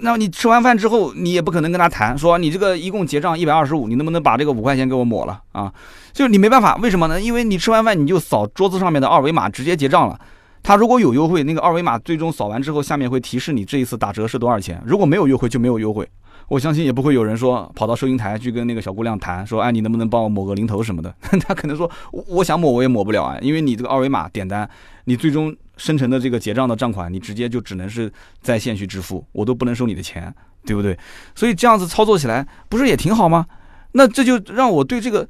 [0.00, 5.72] 那你吃完饭之后，你也不可能跟他谈说你这个一共结账一百二十五，你能不能把这个五块钱给我抹了啊？
[6.12, 7.20] 就是你没办法，为什么呢？
[7.20, 10.18] 因为你吃完饭你就扫桌子上面的二维码直接结账了。
[10.62, 14.82] 他如果有优惠，那个二维码最终扫完之后，下面会提示你这一次打折是多少钱。
[14.84, 16.08] 如果没有优惠就没有优惠。
[16.48, 21.12] 我相信也不会有人说跑到收银台去跟那个小姑娘谈说，哎，你能不能帮我抹个零头什么的？
[21.40, 21.90] 他可能说，
[22.28, 24.68] 我想抹我也抹不了啊，因为你这个二维码点单，
[25.06, 30.32] 你最终生成的这个结账的账款，你直接就只能是在线去支付，我都不能收你的钱，
[30.64, 30.96] 对不对？
[31.34, 33.46] 所以这样子操作起来不是也挺好吗？
[33.92, 35.26] 那这就让我对这个。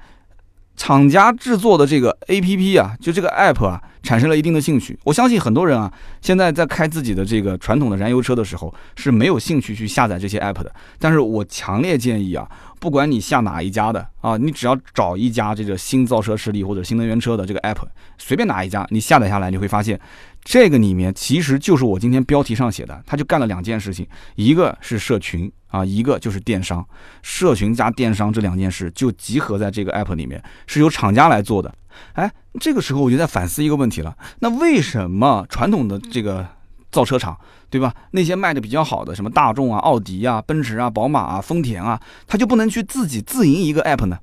[0.76, 4.98] 厂家制作的这个 A P P 啊，就这个 App 啊，产生了一定的兴趣。
[5.04, 10.72] 我相信很多人啊，现在在开自己的这个传统的燃油车的时候，是没有兴趣去下载这些 App 的。
[10.98, 12.46] 但是我强烈建议啊，
[12.78, 17.78] 不管你下哪一家的啊，你只要找一家这个新造车势力或者新能源车的这个 App，
[18.18, 19.98] 随便哪一家，你下载下来，你会发现。
[20.46, 24.06] 这个里面其实就是我今天标题上写的，他就干了两件事情，
[24.36, 26.86] 一个是社群啊，一个就是电商。
[27.20, 31.74] 社群加电商这两件事就集合在这个 app 里面，是由厂家来做的。
[32.12, 32.30] 哎，
[32.60, 36.46] 这个时候我就在反思一个问题了，那为什么传统的这个
[36.92, 37.36] 造车厂，
[37.68, 37.92] 对吧？
[38.12, 44.16] 那些卖的比较好的，什么大众啊、奥迪啊、奔驰啊、宝马啊、丰田啊，他就不能去自己自营一个 app 呢？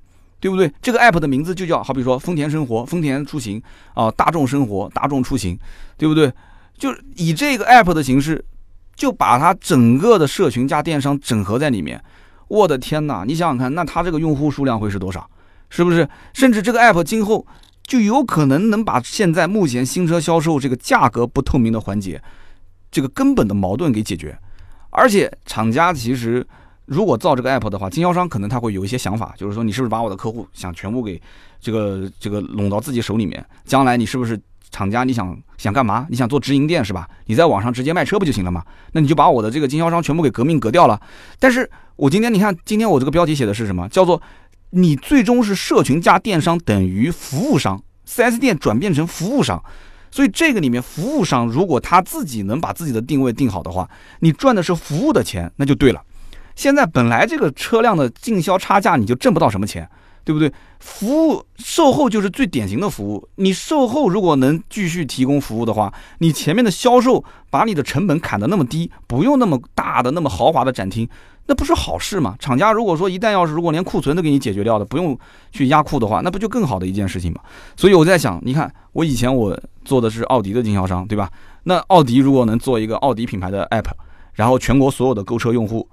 [0.43, 0.69] 对不对？
[0.81, 5.57] 这个 app 的名字就叫，好比说丰田生活、丰田出行啊，大众生活、大众出行，
[5.97, 6.29] 对不对？
[6.77, 8.43] 就以这个 app 的形式，
[8.93, 12.03] 就把它整个的社群加电商整合在里面。
[12.49, 13.23] 我的天哪！
[13.25, 15.25] 你想想看，那它这个用户数量会是多少？
[15.69, 16.05] 是不是？
[16.33, 17.47] 甚至这个 app 今后
[17.83, 22.21] 就有可能能把现在目前新车销售这个价格不透明的环节，
[22.91, 24.37] 这个根本的矛盾给解决。
[24.89, 26.45] 而且厂家其实。
[26.85, 31.21] 如果造这个 app 的话，经销商可能他会有一些想法，就是说你是不是把我的客户想全部给
[31.61, 33.43] 这个这个拢到自己手里面？
[33.65, 36.05] 将来你是不是厂家，你想想干嘛？
[36.09, 37.07] 你想做直营店是吧？
[37.25, 38.63] 你在网上直接卖车不就行了吗？
[38.91, 40.99] 那你就把我的这个经销商全部给革命革掉了。
[41.39, 43.87] 但是我今天你看，今天我这个标题写的是什么？
[43.89, 44.21] 叫做
[44.71, 49.63] 你最终是社群加电商等于服务商，4S 店转变成服务商。
[50.11, 55.99] 所以这个里面，服务商如果他自己能把自己的定位定好的话，你赚的是服务的钱，那就对了。
[56.55, 59.89] 现在本来这个车辆的进销差价你就挣不到什么钱。
[60.25, 60.49] 对不对？
[60.79, 63.27] 服务售后就是最典型的服务。
[63.35, 71.05] 你售后如果能继续提供服务的话，你前面的销售把你的成本砍得那么低，不用那么大的、那么豪华的展厅，
[71.47, 72.37] 那不是好事吗？
[72.39, 75.19] 厂家如果说一旦要是如果连库存都给你解决掉的，不用
[75.51, 77.41] 去压库的话，那不就更好的一件事情吗？
[77.75, 81.29] 所以我在想，你看我以前我做的是奥迪的经销商，对吧？
[81.63, 83.91] 那奥迪如果能做一个奥迪品牌的 app，
[84.35, 85.85] 然后全国所有的购车用户，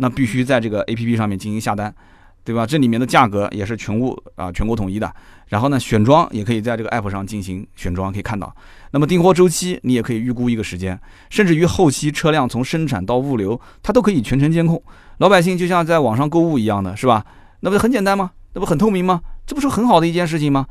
[0.00, 1.94] 那必须在这个 app 上面进行下单。
[2.42, 2.64] 对吧？
[2.66, 5.14] 这里面的价格也是全物啊全国统一的。
[5.48, 8.52] 然后呢，选装也可以在这个 app 上进行选装，可以看到。
[8.92, 14.82] 那么订货周期你也可以预估一个时间，甚至于后期车辆从生产到物流，它都可以全程监控。
[15.18, 17.24] 老百姓就像在网上购物一样的是吧？
[17.60, 18.30] 那不很简单吗？
[18.54, 19.20] 那不很透明吗？
[19.46, 20.66] 这不是很好的一件事情吗？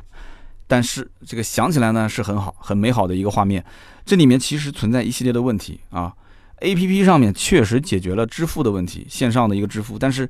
[0.65, 3.63] 但是这个想起来呢是很好很美好的一个画面，
[4.03, 6.11] 这里面其实存在一系列的问题啊。
[6.61, 10.29] App 上面确实解决了支付的问题，线上的一个支付，但是。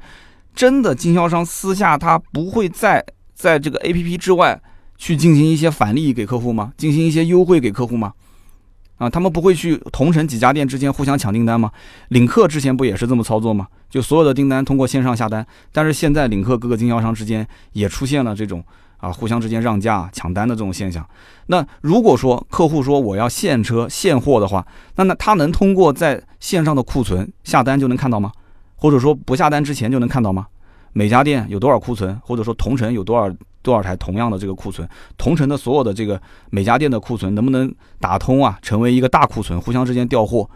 [0.56, 4.60] 真的经销商私下他不会在在这个 A P P 之外
[4.98, 6.74] 去进行一些返利给客户吗？
[6.76, 8.12] 进行一些优惠给客户吗？
[8.98, 11.72] 啊，他们不会去同城几家店之间互相抢订单吗？
[12.10, 13.68] 领克之前不也是这么操作吗？
[13.90, 18.62] 就所有的订单通过线上下单，但是现在领克各个经销商之间也出现了这种
[19.00, 21.06] 啊互相之间让价抢单的这种现象。
[21.48, 28.32] 那如果说客户说我要现车现货的话，那那他能通过在线上的库存下单就能看到吗？
[28.76, 30.48] 或者说不下单之前就能看到吗？
[30.94, 33.30] 每家店有多少库存，或者说同城有多少
[33.62, 38.58] 多少台同样的这个库存，同城的所有的这个每家店的库存能不能打通啊？
[38.62, 40.50] 成为一个大库存，互相之间调货，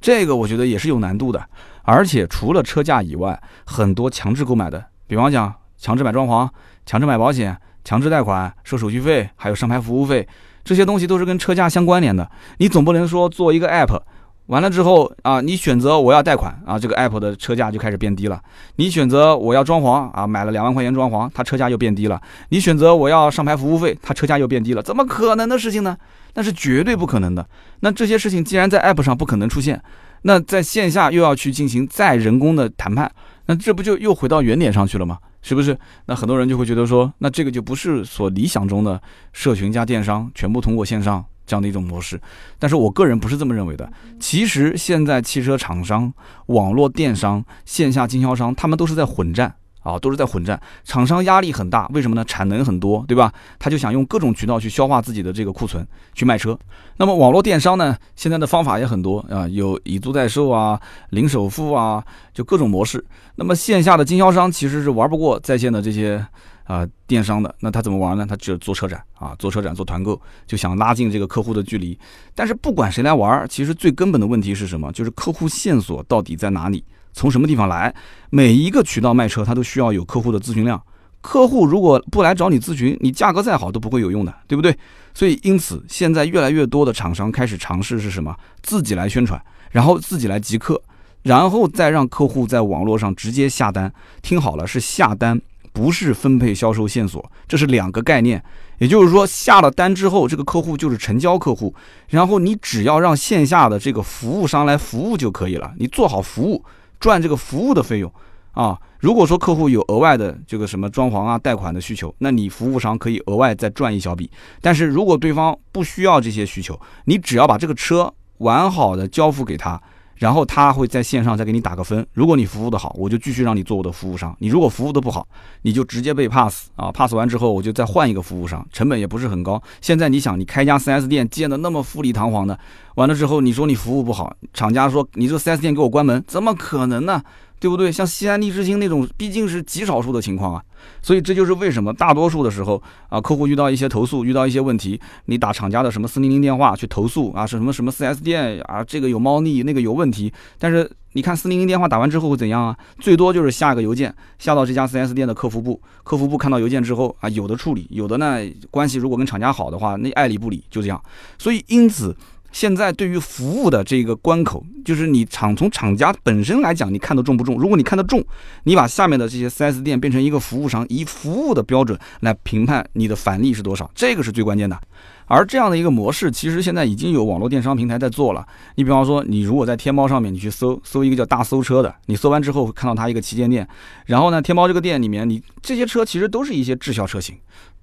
[0.00, 1.44] 这个我觉得也是有难度的。
[1.82, 6.48] 而且除了车价以外，很多强制购买的，比方讲强制买装潢、
[6.84, 7.56] 强制买保险、
[7.86, 10.26] 强制贷款、收手续费，还有上牌服务费，
[10.64, 12.28] 这些东西都是跟车价相关联的。
[12.58, 14.00] 你总不能说做一个 app。
[14.46, 18.42] 完了之后啊，你选择我要贷款啊，这个 app 的车价就开始变低了。
[18.74, 22.20] 你选择我要装潢啊，买了两万块钱装潢，它车价又变低了。
[22.48, 24.82] 你选择我要上牌服务费，它车价又变低了。
[24.82, 25.96] 怎么可能的事情呢？
[26.34, 27.48] 那是绝对不可能的。
[27.80, 29.80] 那这些事情既然在 app 上不可能出现，
[30.22, 33.10] 那在线下又要去进行再人工的谈判，
[33.46, 35.18] 那这不就又回到原点上去了吗？
[35.46, 35.78] 是不是？
[36.06, 39.00] 那很多人就会觉得说，那这个就不是所理想中的
[39.32, 41.24] 社群加电商全部通过线上。
[41.46, 42.20] 这样的一种模式，
[42.58, 43.88] 但是我个人不是这么认为的。
[44.18, 46.12] 其实现在汽车厂商、
[46.46, 49.54] 网络电商、线下经销商，他们都是在混战
[49.86, 50.60] 啊，都是在混战。
[50.84, 52.24] 厂商压力很大，为什么呢？
[52.24, 53.32] 产能很多，对吧？
[53.58, 56.58] 他就想用各种渠道去消化自己的这个库存，去卖车。
[56.96, 57.96] 那么网络电商呢？
[58.16, 63.04] 现在的方法也很多啊，有以租代售啊、零首付啊，就各种模式。
[63.36, 66.26] 那么线下的经销商其实是玩不过在线的这些。
[66.66, 68.26] 啊，电商的那他怎么玩呢？
[68.28, 71.96] 他只有做车展啊，做车展做团购，就想拉近这个客户的距离。
[72.34, 74.90] 但是不管谁来玩，其实最根本的问题是什么？
[74.90, 76.84] 就是客户线索到底在哪里，
[77.16, 77.92] 从什么地方来？
[78.28, 80.80] 每一个渠道卖车，他都需要有客户的咨询量。
[81.22, 84.76] 客户如果不来找你咨询，你价格再好都不会有用的，对不对？
[85.14, 88.36] 所以因此，现在越来越多的厂商开始尝试是什么？
[88.62, 90.80] 自己来宣传，然后自己来集客，
[91.22, 93.90] 然后再让客户在网络上直接下单。
[94.20, 95.40] 听好了，是下单。
[95.72, 98.42] 不是分配销售线索，这是两个概念。
[98.78, 101.74] 也就是说，下了单之后，这个客户就是成交客户，
[102.08, 105.70] 然后你只要让线下的这个服务商来服务就可以了。
[105.76, 106.64] 你做好服务，
[107.00, 108.12] 赚这个服务的费用
[108.52, 108.78] 啊。
[108.98, 114.30] 如果说客户有额外的这个什么装潢啊、贷款的需求，那你服务商可以额外再赚一小笔。
[114.60, 119.80] 但是如果对方不需要这些需求，你只要把这个车完好的交付给他。
[120.16, 125.26] 然后他会在线上再给你打个分，如果你服务的好，我就继续让你做我的服务商；你如果服务的不好，
[125.62, 129.62] 你就直接被 pass 啊，pass 完之后我就再换一个服务商，成本也不是很高。
[129.80, 132.58] 现在你想，你开家 4S 店建的那么富丽堂皇的，
[132.94, 137.22] 完了之后你说你服务不好，厂家说你这 4S 店给我关门，怎么可能呢？
[137.58, 137.90] 对不对？
[137.90, 140.62] 像西安利之星那种，毕竟是极少数的情况啊，
[141.02, 150.32] 所以这就是为什么大多数的时候啊，客户遇到一些投诉，遇到一些问题，你打厂家的什么四零零电话去投诉啊，是什么什么四 S 店啊，这个有猫腻，那个有问题。
[150.58, 152.76] 但是你看四零零电话打完之后会怎样啊？
[152.98, 158.38] 最多就是下个邮件，下到这家四 S 店的客服部，客服部看到邮件之后啊，有的处理，有的呢
[158.70, 161.02] 关系如果跟厂家好的话，那爱理不理，就这样。
[161.38, 162.14] 所以因此
[162.56, 167.58] 现在对于服务的这个关口，就是你厂从厂家本身来讲，你看得重不重？
[167.58, 168.24] 如果你看得重，
[168.64, 174.80] 你把下面的这些 4S 店变成一个服务商，以服务的标准来评判你的返利是多少，这个是最关键的。
[175.26, 178.46] 而这样的一个模式，其实现在已经有网络电商平台在做了。
[178.76, 183.68] 你比方说，你如果在天猫上面你去搜搜一个叫大搜车的，你搜完之后会看到它一个旗舰店，
[184.06, 187.36] 然后呢，天猫这个店里面，你这些车其实都是一些滞销车型。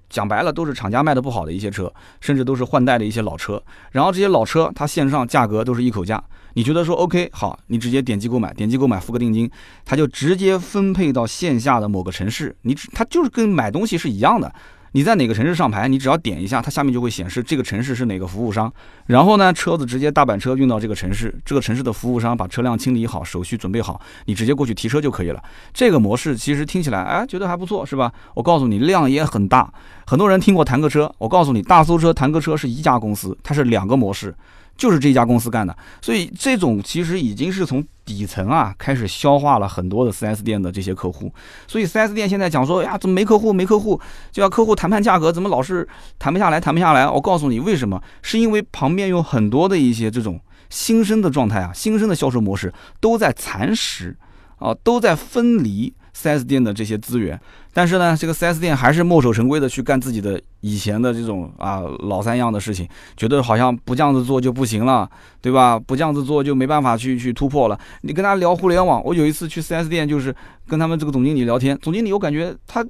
[0.08, 3.62] 讲白了，都是厂家卖的不好的一些车，甚至都是换代的一些老车。
[3.92, 6.22] 然后这些老车，它线上价格都是一口价。
[6.54, 9.50] 你觉得说 OK 好，你直接点击购买，点击购买付个定金，
[9.84, 12.54] 它就直接分配到线下的某个城市。
[12.62, 14.54] 你只它就是跟买东西是一样的。
[14.96, 18.72] 你在哪个城市上牌，你只要点一下，它下面就会显示这个城市是哪个服务商。
[19.06, 25.42] 然后呢，车子直接大板车运到这个城市，这个城市的服务商把车辆清理好，手续准备好，你直接过去提车就可以了。
[25.72, 28.12] 这个模式其实听起来，哎，觉得还不错，是吧？
[28.34, 29.68] 我告诉你，量也很大。
[30.06, 34.32] 很多人听过弹个车，我告诉你，大搜车、弹个车是一家公司，它是两个模式。
[34.76, 41.32] 就是这家公司干的，所以这种其实已经是从底层啊开始消化了很多的 4S 店的这些客户。
[41.66, 43.52] 所以 4S 店现在讲说呀，怎么没客户？
[43.52, 44.00] 没客户
[44.32, 46.60] 就要客户谈判价格，怎么老是谈不下来？
[46.60, 47.08] 谈不下来？
[47.08, 48.02] 我告诉你为什么？
[48.22, 54.16] 是因为旁边有很多的一些这种新生的状态啊，新生的销售模式都在蚕食
[54.58, 55.94] 啊，都在分离。
[56.16, 57.38] 4S 店的这些资源，
[57.72, 65.78] 但是呢，这个 4S 店还是墨守成规的去干自己的以前的这种啊老三样的事情，觉得好像不这样子做就不行了，对吧？
[65.78, 67.78] 不这样子做就没办法去去突破了。
[68.02, 70.34] 你跟他聊互联网，我有一次去 4S 店，就是
[70.68, 72.86] 跟他们这个总经理聊天，总经理我感觉他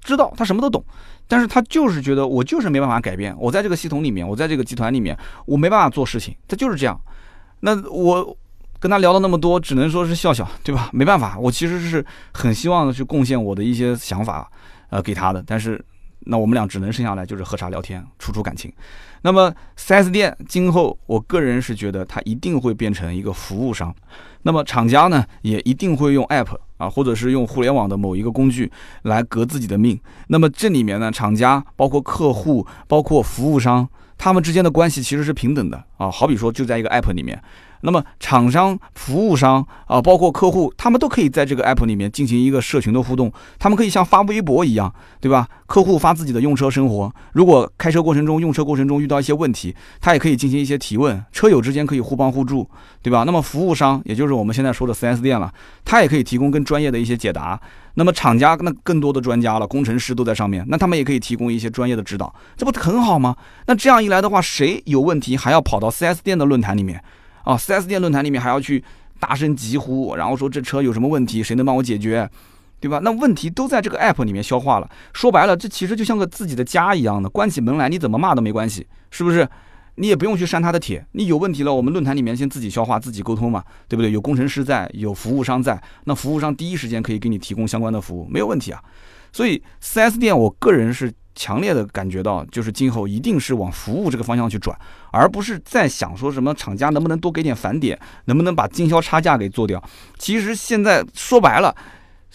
[0.00, 0.84] 知道他什么都懂，
[1.28, 7.00] 但是他就是觉得我就是没办法改变，我在这个系统里面，我在这个集团里面，我没办法做事情，他就是这样。
[7.60, 8.36] 那我。
[8.86, 10.88] 跟他聊了那么多，只能说是笑笑，对吧？
[10.92, 14.48] 没办法，我其实是很希望去贡献我的一些想法，
[14.90, 15.42] 呃，给他的。
[15.44, 15.84] 但是，
[16.20, 18.72] 那我们俩只能剩下来就是喝茶聊天，处处感情。
[19.22, 23.92] 那么，4S 店今后，我个人是觉得它一定会变成一个服务商。
[24.42, 28.70] 那么，厂家呢，也一定会用 App 啊，或者是用互联网的某一个工具
[29.02, 29.98] 来革自己的命。
[30.28, 36.08] 那么，这里面呢，厂家包括客户，包括服务商，他们之间的关系其实是平等的啊。
[36.08, 37.42] 好比说，就在一个 App 里面。
[37.86, 43.32] 那么，厂商、服务商啊，包括客户，他们都可以在这个 app 里面进行一个社群的互动。
[43.60, 45.46] 他们可以像发微博一样，对吧？
[45.66, 51.24] 客户发自己的用车生活，如果开车过程中、用车过程中遇到一些问题，他也可以进行一些提问。
[51.30, 52.68] 车友之间可以互帮互助，
[53.02, 53.22] 对吧？
[53.24, 57.60] 那么，服务商，也就是我们现在说的 4S 店了，他也可以提供更专业的一些解答。
[57.94, 63.36] 那么，厂家那更多的专家了，工程师都在上面，那他们也可以提供一些专业的指导，这不很好吗？
[63.68, 67.00] 那这样一来的话，谁有问题还要跑到 4S 店的论坛里面？
[67.46, 68.82] 啊，4S 店论坛里面还要去
[69.20, 72.28] 大声疾呼，然后说这车有什么问题，谁能帮我解决，
[72.80, 72.98] 对吧？
[73.04, 74.90] 那问题都在这个 app 里面消化了。
[75.12, 79.48] 说白了，这其实就像个自己的家一样的，关起门来你怎么骂都没关系，是不是？
[79.94, 84.10] 你也不用去删他的帖，你有问题了，我们论坛里面先自己消化、自己沟通嘛，对不对？
[84.10, 88.82] 有工程师在，有服务商在，那服务商第一时间可以给你提供相关的服务，没有问题啊。
[89.32, 91.12] 所以 4S 店，我个人是。
[91.36, 94.76] 强烈的感觉到，就是今后一定是往服务这个方向去转，
[95.12, 99.80] 而不是在想说什么厂家能不能多给点返点，能不能把经销差价给做掉。
[100.18, 101.76] 其实现在说白了，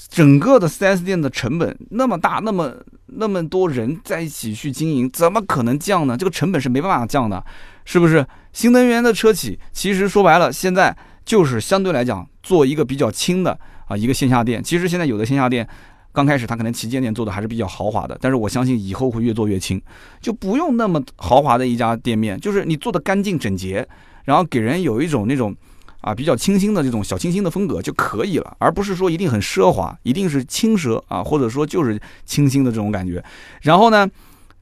[0.07, 2.73] 整个的 4S 店的成本那么大，那么
[3.07, 6.15] 那么多人在一起去经营，怎么可能降呢？
[6.15, 7.43] 这个成本是没办法降的，
[7.83, 8.25] 是不是？
[8.53, 14.63] 新能源的车企其实说白了，现在就是相对来讲做一个比较轻的啊一个线下店。
[14.63, 15.67] 其实现在有的线下店。
[16.13, 19.81] 刚开始他可能旗舰店做的还是比较豪华的，但是我相信以后会越做越轻，
[20.19, 23.87] 就不用那么豪华的一家店面，就是你做的干净整洁，
[24.25, 25.55] 然后给人有一种那种
[26.01, 33.23] 啊比较清新的这种小清新的风格就可以了，而不是说一定很奢华，一定是轻奢啊，或者说就是清新的这种感觉。
[33.61, 34.05] 然后呢，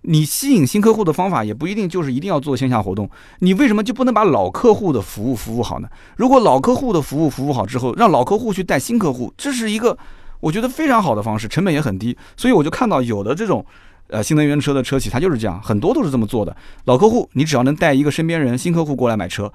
[0.01, 3.09] 你吸引新客户的方法也不一定就是一定要做线下活动，
[3.39, 5.89] 你为什么就不能把老客户的服务服务好呢？
[6.15, 9.97] 如果老客户的服务服务好之后，让老客户去带新客户，这是一个。
[10.39, 13.65] 我觉得非常好的方式，成本也很低，所以我就看到有的这种，
[14.07, 16.55] 呃，新能源车的车企，它就是这样，很多都是这么做的。
[16.85, 19.51] 老客户，你只要能带一个身边人，新客户过来买车，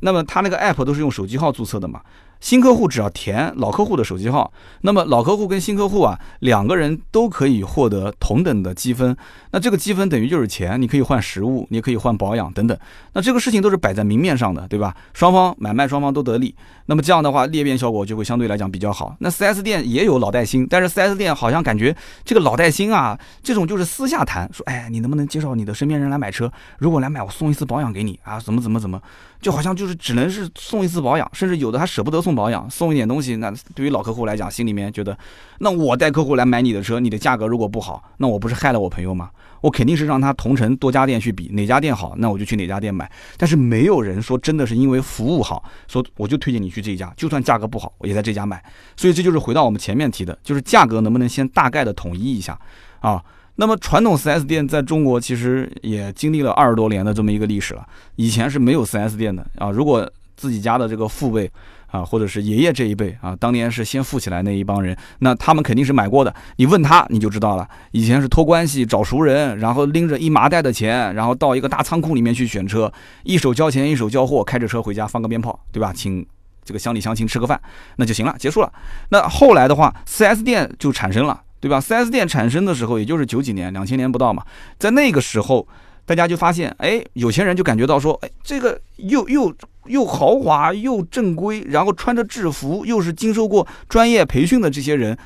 [0.00, 2.00] 那么他那个 app 都是用手机号注册的嘛。
[2.40, 9.16] 新客户只要填老客户的手机号，那么老客户跟新客户啊两个人都可以获得同等的积分。
[9.50, 12.78] 那这个积分等于就是钱，你可以换实物，你可以换保养等等。
[13.14, 14.94] 那这个事情都是摆在明面上的，对吧？
[15.12, 16.54] 双方买卖双方都得利。
[16.88, 19.16] 那么这样的话裂变效果就会相对来讲比较好。
[19.18, 26.52] 那 4S 店也有老带新，但是 4S 店好像感觉这个老带新啊，这种就是私下谈，说哎你能不能介绍你的身边人来买车？
[26.78, 29.00] 如果来买我送一次保养给你啊，怎么怎么怎么，
[29.40, 32.35] 就好像就是只能是送一次保养，甚至有的还舍不得送。
[32.36, 35.18] 保养，送一点东西，那对于老客户来讲，心里面觉得，
[35.58, 39.30] 那我带客户来买你的车，你的价格如果不好，那我不是害了我朋友吗？
[39.62, 43.10] 我肯定是让他同城多家店去比，哪家店好，那我就去哪家店买。
[43.36, 48.62] 但是没有人说真的是因为服务好，说我就推荐你去这一家，就算价格不好，我也在这家买。
[48.96, 52.56] 所以这就是回到我们前面提的，就是价格能不能先大概的统一一下
[53.00, 53.24] 啊？
[53.58, 57.84] 那么传统 4S 店在中国其实也经历了二十多年的这么一个历史了。
[58.16, 59.70] 以前是没有 4S 店的啊。
[59.70, 61.50] 如果自己家的这个父辈
[61.88, 66.34] 啊，或者是爷爷这一辈啊，当年是先富起来那一帮人，那他们肯定是买过的。
[66.56, 67.68] 你问他你就知道了。
[67.92, 72.92] 以前是托关系找熟人，然后拎着一麻袋的钱，然后到一个大仓库里面去选车，
[73.24, 75.92] 一手交钱一手交货，开着车回家放个鞭炮，对吧？
[75.94, 76.26] 请
[76.64, 77.60] 这个乡里乡亲吃个饭，
[77.96, 78.72] 那就行了，结束了。
[79.10, 81.42] 那后来的话，4S 店就产生了。
[81.58, 84.44] 对吧？4S 店产生的时候，也就是九几年、两千年不到嘛，
[84.78, 85.66] 在那个时候，
[86.06, 89.54] 大家就发现，哎，有钱人就感觉到说，哎，这个又又
[89.86, 95.18] 又豪华又正规，然后穿着制服，又是经受过专业培训的这些人，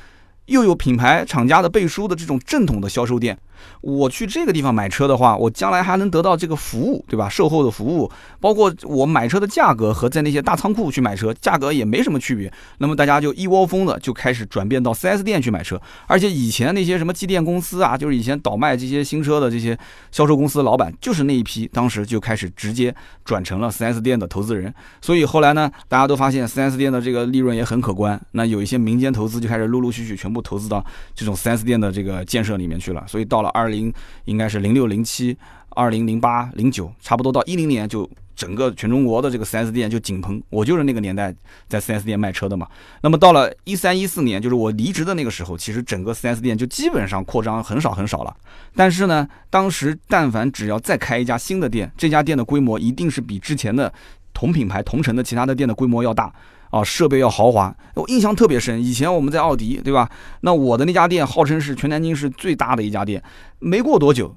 [0.47, 3.37] 又有品牌厂家的背书的这种正统的销售店。
[3.81, 7.27] 我去这个地方买车的话，我将来还能得到这个服务，对吧？
[7.29, 12.51] 售后的服务，包括我买车的价格和在那些大仓库去买车价格也没什么区别。
[12.77, 19.77] 那么大家就一窝蜂的就开始转变到 4S 店去买车，而且以前那些什么机电公司啊，就是以前倒卖这些新车的这些
[20.11, 22.93] 销售公司的老板，就是那一批，当时就开始直接
[23.23, 24.73] 转成了 4S 店的投资人。
[25.01, 30.83] 所以后来呢，大家都发现 4S 店的这个利润也很可观，那有一些民间投资就开始陆陆续续全部投资到
[31.15, 33.03] 这种 4S 店的这个建设里面去了。
[33.07, 33.93] 所以到了二零
[34.25, 35.37] 应该是零六零七，
[35.69, 40.41] 二零零八零九，差不多到一零年就整个全中国的这个 4S 店就井喷。
[40.49, 41.33] 我就是那个年代
[41.67, 42.67] 在 4S 店卖车的嘛。
[43.01, 48.35] 那么到了一三一四年，就是我离职的那个时候，其实整个 4S 店就基本上扩张很少很少了。
[48.75, 53.93] 但是呢，当时但凡只要再开一家新的店，这家店的规模一定是比之前的
[54.33, 56.33] 同品牌同城的其他的店的规模要大。
[56.71, 58.81] 啊，设备要豪华，我印象特别深。
[58.83, 60.09] 以前我们在奥迪，对吧？
[60.39, 63.21] 那我的那家店号称是全南京市最大的一家店。
[63.59, 64.35] 没过多久，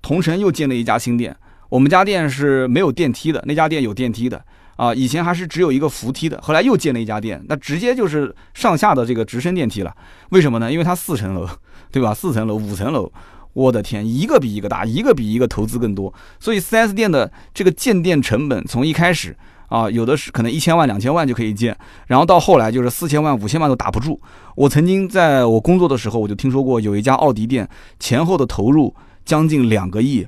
[0.00, 1.36] 同城又建了一家新店。
[1.68, 4.42] 我们家店是没有电梯的，那家店有电梯的。
[4.76, 9.94] 啊，以前还是只有一个扶梯的，后来又建了一家店，那直接就是上下的这个直升电梯了。
[10.30, 10.72] 为什么呢？
[10.72, 11.48] 因为它四层楼，
[11.90, 12.14] 对吧？
[12.14, 13.12] 四层楼、五层楼，
[13.52, 16.12] 我的天，一个比一个大，一个比一个投资更多。
[16.40, 19.36] 所以 4S 店的这个建店成本从一开始。
[19.72, 21.74] 啊，有的是可能一千万、两千万就可以建，
[22.06, 24.20] 然后到后来就是四千万、五千万都打不住。
[24.54, 27.66] 我曾经在我工作的时候，我就听说过有一家奥迪店
[27.98, 28.94] 前后的投入
[29.24, 30.26] 将近两个亿，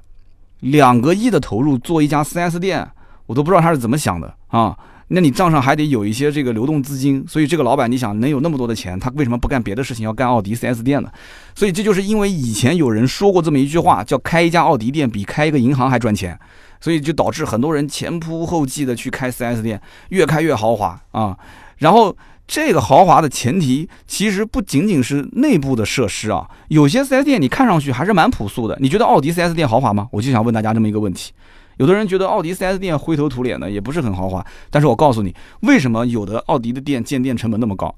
[0.61, 2.89] 两个亿的投入做一家 4S 店，
[3.27, 4.75] 我都不知道他是怎么想的啊。
[5.09, 11.11] 那你账上还得有一些这个流动资金，所以这个老板你想能有那么多的钱，他为什么不干别的事情，要干奥迪 4S 店呢？
[11.55, 16.39] 所以这就是因为以前有人说过这么一句话，叫开一家奥迪店比开一个银行还赚钱。
[16.81, 19.81] 所以就导致很多人前仆后继的去开 4S 店，
[20.11, 21.35] 越开越豪华啊。
[21.79, 22.15] 然后
[22.47, 26.47] 这个豪华的前提，其实不仅仅是内部的设施啊。
[26.69, 28.77] 有些 4S 店你看上去还是蛮朴素的。
[28.83, 30.09] 你觉得奥迪 4S 店豪华吗？
[30.11, 31.33] 我就想问大家这么一个问题。
[31.79, 34.45] 有的人觉得奥迪 4S 店灰头土脸的，也不是很豪华。
[34.71, 37.95] 但是我告诉你，为什么有的奥迪的店建店成本那么高？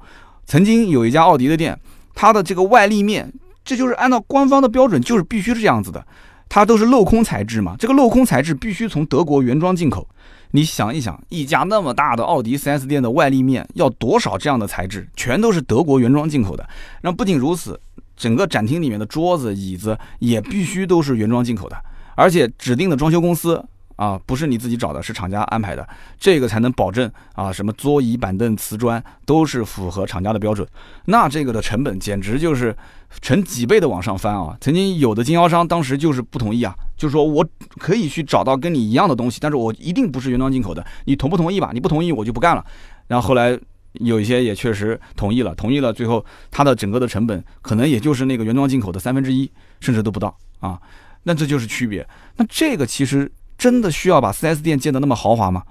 [0.47, 1.79] 曾经有一家奥迪的店，
[2.15, 3.33] 它的这个外立面，
[3.65, 6.07] 这就是按照官方的标准，就是必须是这样子的。
[6.49, 10.09] 它都是镂空材质嘛，这个镂空材质必须从德国原装进口。
[10.53, 15.09] 你想一想，一家那么大的奥迪 4S 店的外立面要多少这样的材质？
[15.17, 16.67] 全都是德国原装进口的。
[17.03, 17.79] 那不仅如此，
[18.17, 21.77] 整个展厅里面的桌子、椅子也必须都是原装进口的，
[22.17, 23.65] 而且指定的装修公司。
[23.97, 25.89] 啊，不是你自己找的，是厂家安排的，
[26.21, 30.69] 这个才能保证啊，什么桌椅板凳、瓷砖都是符合厂家的标准。
[31.07, 32.77] 那这个的成本简直就是
[33.23, 34.55] 成几倍的往上翻啊！
[34.61, 37.43] 曾经有的经销商当时就是不同意啊，就说我
[37.79, 41.71] 可以去找到跟你一样的东西，但是我一定不是原装进口的，你同不同意吧？
[41.73, 42.63] 你不同意我就不干了。
[43.07, 43.59] 然后后来
[43.95, 49.51] 有一些也确实同意了，同意了，最后它的整个的成本可能也就是那个原装进口的三分之一，
[49.81, 50.79] 甚至都不到啊。
[51.27, 52.09] 那这就是区别。
[52.37, 53.31] 那这个其实。
[53.59, 55.63] 真的需要把 4S 店建得那么豪华吗？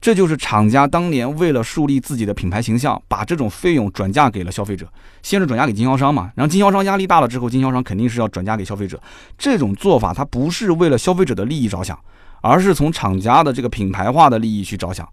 [0.00, 4.90] 这就是厂家当年为了树立自己的品牌形象，把这种费用转嫁给了消费者。
[5.22, 8.98] 先是转嫁给经销商嘛，然后经销商压力大了之后，经销商肯定是要转嫁给消费者。
[9.36, 12.00] 这种做法它不是为了消费者的利益着想，
[12.40, 15.06] 而是从厂家的这个品牌化的利益去着想。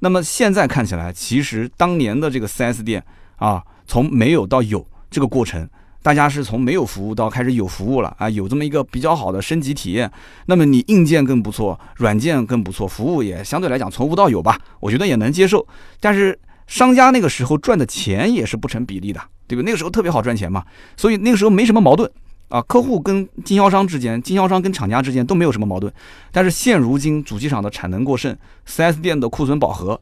[0.00, 3.00] 那么现在看起来，其实当年的这个 4S 店
[3.36, 5.70] 啊，从没有到有这个过程。
[6.02, 10.10] 大家是从没有服务到开始有服务了啊，有这么一个比较好的升级体验。
[10.46, 15.64] 那么你硬件更不错，软件更不错，服务也相对来讲从无到有吧，我觉得也能接受。
[16.00, 16.36] 但是
[16.66, 19.62] 商家那个时候赚的钱也是不成比例的，对吧？
[19.64, 20.64] 那个时候特别好赚钱嘛，
[20.96, 22.10] 所以那个时候没什么矛盾
[22.48, 25.92] 啊，客户跟经销商之间，经销商跟厂家之间都没有什么矛盾。
[26.32, 28.36] 但是现如今主机厂的产能过剩
[28.68, 30.00] ，4S 店的库存饱和。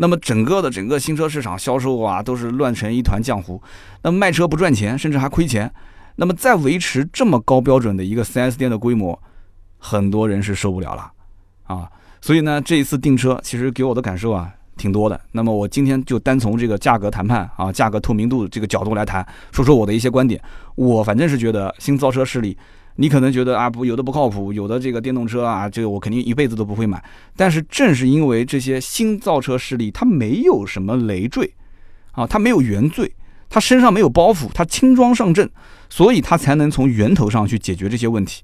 [0.00, 3.62] 那么整个的整个新车市场销售啊，都是乱成一团浆糊。
[4.02, 5.70] 那卖车不赚钱，甚至还亏钱。
[6.16, 9.20] 那么再维持这么高标准的一个 4S 店的规模，
[9.76, 11.12] 很多人是受不了了
[11.64, 11.86] 啊。
[12.22, 15.20] 所以呢，这一次订车其实给我的感受啊挺多的。
[15.32, 20.42] 那么我今天就单从这个价格谈判啊、价格透明度这个角度来谈，说说我的一些观点。
[20.76, 22.56] 我反正是觉得新造车势力。
[22.96, 27.02] 你可能觉得啊不，有的不靠谱，有的这个电动车啊，这个我肯定一辈子都不会买。
[27.34, 31.54] 但是正是因为这些新造车势力，它没有什么累赘，
[32.12, 33.10] 啊，它没有原罪，
[33.48, 35.48] 它身上没有包袱，它轻装上阵，
[35.88, 38.42] 所以它才能从源头上去解决这些问题。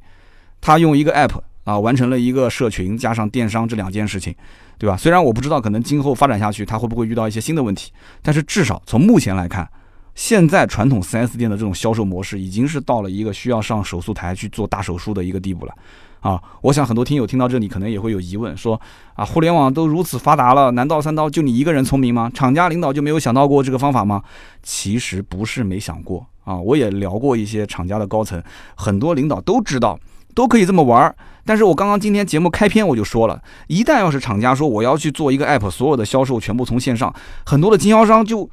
[0.61, 4.35] 它用一个 app 啊，完成了一个社群加上电商这两件事情，
[4.79, 4.97] 对吧？
[4.97, 7.93] 虽然我不知道可能今后发展下去，它会不会遇到一些新的问题，
[8.23, 9.69] 但是至少从目前来看。
[10.17, 15.75] 现在传统 4S 店的这种销售模式已经是到了一个需要上手术台去做大手术的一个地步了，
[16.21, 18.81] 啊，我想很多听友听到这里可能也会有疑问，说
[19.15, 22.31] 啊，互联网都如此发达了，难道三刀就你一个人聪明吗？
[22.35, 24.23] 厂家领导就没有想到过这个方法吗？
[24.63, 28.43] 其实不是没想过啊，我也聊过一些厂家的高层，
[28.75, 30.01] 很多领导都知道
[30.35, 31.15] 都可以这么玩儿，
[31.45, 37.15] 但是我刚刚今天节目开篇我就说了，一旦要是厂家说我要去做一个 app，所有的销售全部从线上，
[37.45, 38.49] 很多的经销商就。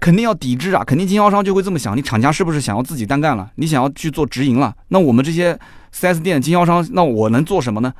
[0.00, 0.84] 肯定要抵制啊！
[0.84, 3.50] 肯定经销商就会这么想：你厂家是不是想要自己单干了？
[3.56, 4.72] 你想要去做直营了？
[4.88, 5.58] 那我们这些
[5.92, 7.92] 4S 店经销商，那我能做什么呢？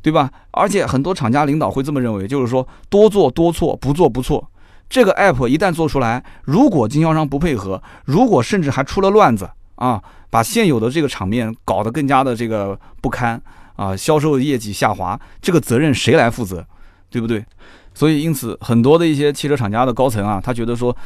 [0.00, 0.30] 对吧？
[0.52, 4.48] 而且很多厂家领导会这么认为，就是说多做多错，不做不错。
[4.88, 13.38] 这个 app 一旦做出来，如果经销商不配合，如果甚至还出了乱子啊，把现有的这个场面搞得更加的这个不堪
[13.76, 16.64] 啊，销售业绩下滑，这个责任谁来负责？
[17.10, 17.44] 对不对？
[17.92, 20.96] 所以因此，很多的一些汽车厂家的高层啊，他觉得说。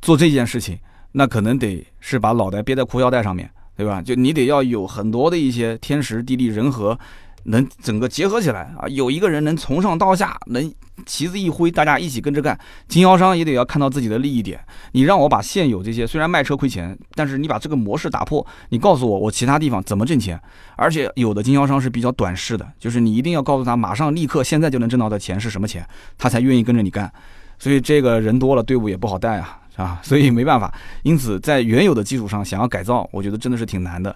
[0.00, 0.78] 做这件事情，
[1.12, 4.02] 那可能得是把脑袋憋在裤腰带上面对吧？
[4.02, 6.98] 就你得要有很多的一些天时地利人和，
[7.44, 8.86] 能整个结合起来啊。
[8.88, 10.70] 有一个人能从上到下，能
[11.06, 12.58] 旗子一挥，大家一起跟着干。
[12.88, 14.60] 经销商也得要看到自己的利益点。
[14.92, 20.38] 你让我把现有这些虽然卖车亏钱，但是你把这个模式打破，你告诉我我其他地方怎么挣钱。
[20.76, 25.86] 而且有的经销商是比较短视的，就是你一定要告诉他马上立刻现在就能挣到的钱是什么钱，
[26.18, 27.10] 他才愿意跟着你干。
[27.58, 29.59] 所以这个人多了，队伍也不好带啊。
[29.76, 34.14] 啊，所以没办法，因此在原有的基础上想要改造，我觉得真的是挺难的。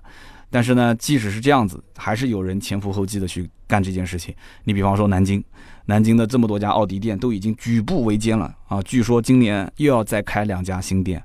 [0.50, 4.32] 但是呢，即使是这样子，还是有人前赴后继的去干这件事情。
[4.64, 5.42] 你比方说南京，
[5.86, 11.20] 南京的这么多家奥迪店都已经举步维艰了啊，据说今年又要再开两家新店。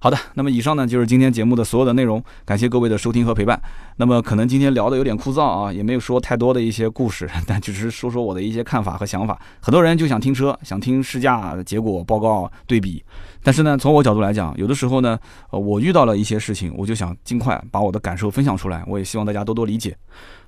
[0.00, 3.60] 好的，那么以上呢就是今天节目的所有的内容，感谢各位的收听和陪伴。
[3.98, 9.40] 那么可能今天聊的有点枯燥啊，也没有说太多的一些故事，但只是说说我的一些看法和想法。
[9.60, 13.04] 很多人就想听车，想听试驾结果报告对比。
[13.42, 15.18] 但是呢，从我角度来讲，有的时候呢，
[15.50, 18.84] 呃，我遇到了一些事情，我就想尽快把我的感受分享出来。
[18.86, 19.96] 我也希望大家多多理解。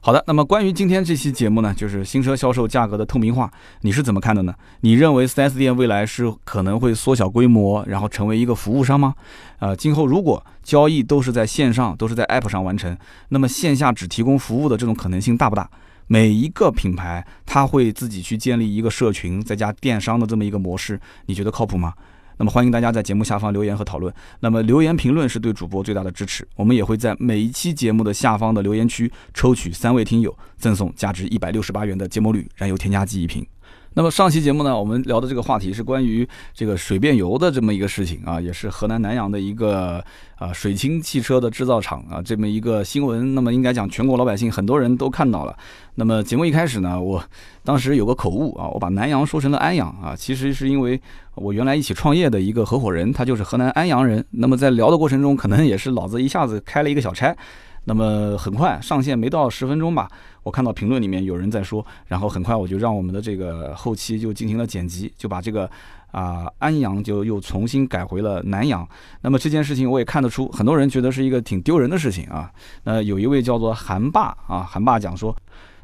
[0.00, 4.54] 好的，那么关于今天这期节目呢，就是新车销售价格的透明化，你是怎么看的呢？
[4.82, 9.14] 你认为 4S 店未来是可能会缩小规模，然后成为一个服务商吗？
[9.58, 12.96] 呃，今后如果交易都是在线上，都是在 App 上完成，
[13.30, 15.68] 那么线下只提供服务的这种可能性大不大？
[16.06, 21.94] 每一个品牌它会自己去建立一个社群，再加电商的这么一个模式，你觉得靠谱吗？
[22.36, 24.12] 那么欢迎大家在节目下方留言和讨论。
[24.40, 26.46] 那么留言评论是对主播最大的支持。
[26.56, 33.46] 我们也会在每一期节目的下方的留言区抽取三位听友，赠送价值一百六十八元的芥末绿燃油添加剂一瓶。
[33.96, 40.04] 那么上期节目呢，我们聊的这个话题是关于这个水变油的这么一个事情啊，也是河南南阳的一个
[40.36, 43.36] 啊水清汽车的制造厂啊这么一个新闻。
[43.36, 45.56] 那么应该讲全国老百姓很多人都看到了。
[45.94, 47.22] 那么节目一开始呢，我
[47.62, 51.00] 当时有个口误啊，我把南阳说成了安阳啊，其实是因为
[51.36, 54.24] 我原来一起创业的一个合伙人，他就是河南安阳人。
[54.32, 57.36] 那么在聊的过程中，可能也是脑子一下子开了一个小差。
[57.84, 60.10] 那么很快上线没到十分钟吧，
[60.42, 65.70] 我看到评论里面有人在说，然后很快我就让我们的这个后期就进行了剪辑，就把这个
[66.10, 68.88] 啊安阳就又重新改回了南阳。
[69.20, 72.50] 那么这件事情我也看得出，很多人觉得是一个挺丢人的事情啊。
[72.84, 75.36] 那有一位叫做韩霸啊，韩霸讲说，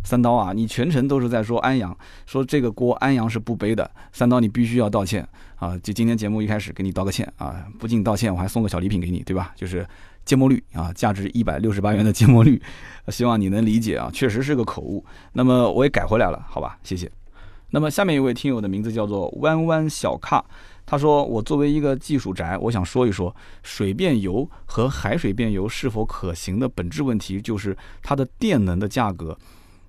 [0.02, 1.94] 三刀啊，你全程都是在说安阳，
[2.24, 5.76] 说这个锅安阳是不背的，三刀你必须要道歉啊！
[5.82, 9.52] 就今天节目一开始给你道个歉啊，不仅道歉，我还送个小礼品给你，对吧？
[9.54, 9.86] 就是。
[10.30, 12.62] 芥末绿啊，价值一百六十八元的芥末绿，
[13.08, 15.04] 希望你能理解啊，确实是个口误。
[15.32, 17.10] 那么我也改回来了，好吧，谢谢。
[17.70, 20.40] 那么下面一位听友的名字叫做弯弯小咖，
[20.86, 29.36] 他说：“我作为一个技术宅，我想说一说水变油和海水变油是否可行的本质问题，就是它的电能的价格。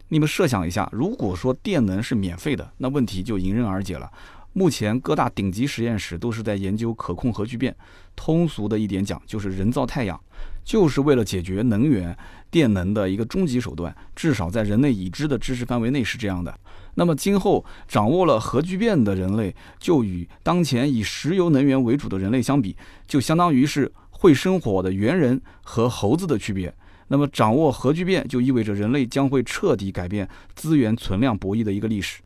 [0.08, 4.10] 你们设想一下，如果说电能是免费的，那问题就迎刃而解了。”
[4.54, 7.74] 目前各大顶级实验室都是在研究可控核聚变，
[8.16, 10.20] 通俗的一点讲，就是人造太阳，
[10.64, 12.16] 就是为了解决能源
[12.50, 13.96] 电能的一个终极手段。
[14.16, 16.56] 至少在人类已知的知识范围内是这样的。
[16.96, 22.76] 那么今后掌握了核聚变的人类，就与当前以石油能源为主的人类相比，
[23.08, 26.74] 就相当于是会生火的猿人和猴子的区别。
[27.08, 32.22] 那么掌握核聚变，就意味着人类将会彻底改变资源存量博弈的一个历史。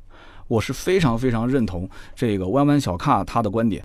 [0.48, 3.84] 我是非常非常认同这个弯弯小卡他的观点。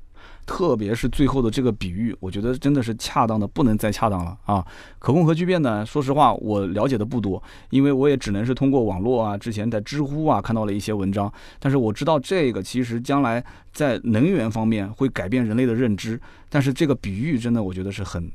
[0.53, 4.67] 特别是最后的这个比喻，我觉得真的是恰当的不能再恰当了啊！
[4.99, 7.41] 可控核聚变呢，说实话我了解的不多，
[7.71, 13.43] 因为我也只能是通过网络啊，之前在知乎啊看到了一些文章，但是我知道这个其实将来
[13.73, 18.29] 在能源方面会改变人类的认知，但是这个比喻真的我觉得是很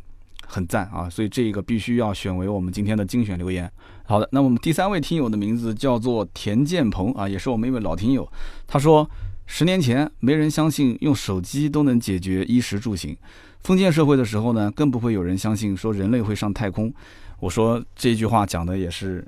[0.48, 3.70] 很赞啊，所以这个必须要选为我们今天的精选留言。
[4.06, 8.26] 好的，那我们第三位听友的名字叫做田建鹏啊，也是我们一位老听友，
[8.66, 9.06] 他说。
[9.48, 13.16] 十年前，没人相信用手机都能解决衣食住行。
[13.62, 16.94] 封建社会的时候呢，更不会有人相信说人类会上太空。
[17.40, 19.26] 我说这句话讲的也是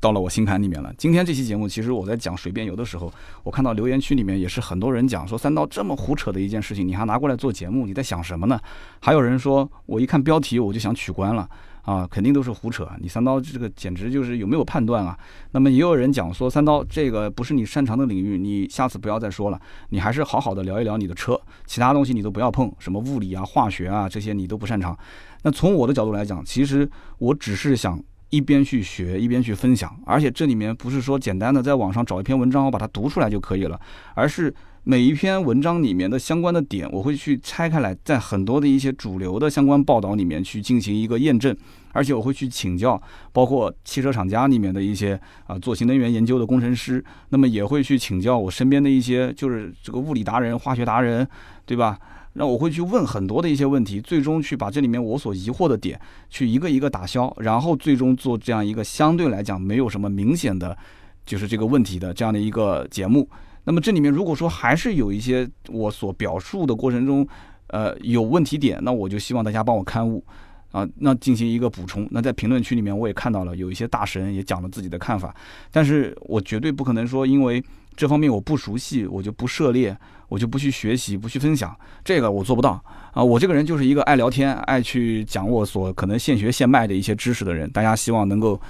[0.00, 0.92] 到了我心坎里面了。
[0.98, 3.12] 今天这期节目，其实我在讲水变油的时候，
[3.42, 8.58] 我看到留言区里面也是很多人讲说三刀这么胡扯的一件事情，你还拿过来做节目，你在想什么呢？
[9.00, 11.48] 还有人说我一看标题我就想取关了。
[11.86, 12.86] 啊，肯定都是胡扯！
[13.00, 15.16] 你三刀这个简直就是有没有判断啊？
[15.52, 19.60] 那么也有人讲说三刀这个不是你擅长的领域，你下次不要再说了，
[19.90, 24.98] 你还是好好的聊一聊你的车，其他东西你都不要碰，什么物理啊、化学啊这些你都不擅长。
[25.44, 33.80] 那从我的角度来讲，其实我只是想一边去学一边去分享，而且这里面不是说简单的在网上找一篇文章我把它读出来就可以了，
[34.14, 34.52] 而是。
[34.88, 41.52] 每一篇文章里面的相关的点，我会去拆开来，在很多的一些主流的相关报道里面去进行一个验证，
[41.90, 51.26] 而且我会去请教，包括汽车厂家里面的一些啊做新能源研究的工程师，那么也会去请教我身边的一些就是这个物理达人、化学达人，
[51.64, 51.98] 对吧？
[52.34, 60.78] 那我会去问很多的一些问题，最终去把这里面我所疑惑的点去一个一个打消，然后最终做这样一个相对来讲没有什么明显的，
[61.24, 63.28] 就是这个问题的这样的一个节目。
[63.66, 67.26] 那么这里面如果说还是有一些我所表述的过程中，
[67.66, 70.24] 呃有问题点，那我就希望大家帮我刊物，
[70.70, 72.06] 啊，那进行一个补充。
[72.12, 75.34] 那在评论区里面我也看到了有一些大神也讲了自己的看法，
[75.72, 77.60] 但是我绝对不可能说因为
[77.96, 79.96] 这方面我不熟悉，我就不涉猎，
[80.28, 82.80] 我就不去学习，不去分享，这个我做不到
[83.12, 83.20] 啊。
[83.20, 88.60] 我这个人就是一个爱聊天、爱去讲我所可能现学现卖的一些知识的人，大家希望能够。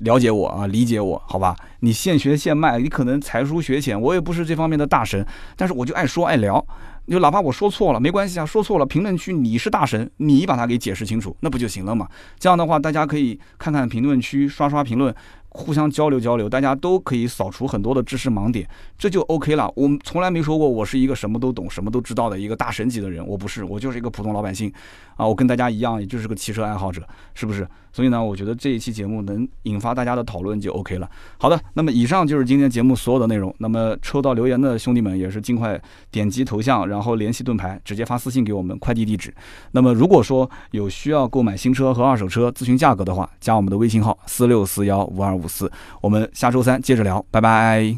[0.00, 1.56] 了解我啊，理解我，好吧？
[1.80, 5.26] 你现学现卖，你可能才疏学浅，我也不是这方面的大神，
[5.56, 6.64] 但是我就爱说爱聊，
[7.06, 12.06] 就哪怕我说错了没关系啊，说错了，评论区你是大神，你把它给解释清楚，那不就行了嘛？
[12.38, 15.14] 这样的话，大家可以看看评论区，刷刷评论。
[15.58, 19.70] 互相交流交流，大家都可以扫除很多的知识盲点，这就 OK 了。
[19.74, 24.72] 我们从来没说过我是一个什么都懂、什么都知道的一个大神级的人，我不是，我就是一个普通老百姓
[25.16, 25.26] 啊。
[25.26, 27.02] 我跟大家一样，也就是个汽车爱好者，
[27.34, 27.66] 是不是？
[27.90, 31.10] 所以呢，我觉得这一期节目能引发大家的讨论就 OK 了。
[31.38, 33.52] 好的，那么以上就是今天节目所有的内容。
[33.58, 35.80] 那么抽到留言的兄弟们也是尽快
[36.12, 39.34] 点击头像，然后联系盾牌，直接发私信给我们快递地址。
[39.72, 45.34] 那么如果说有需要购买新车和二手车咨询价格的话，加我们的微信号四六四幺五二。
[45.38, 45.70] 五四，
[46.00, 47.96] 我们下周三接着聊，拜拜。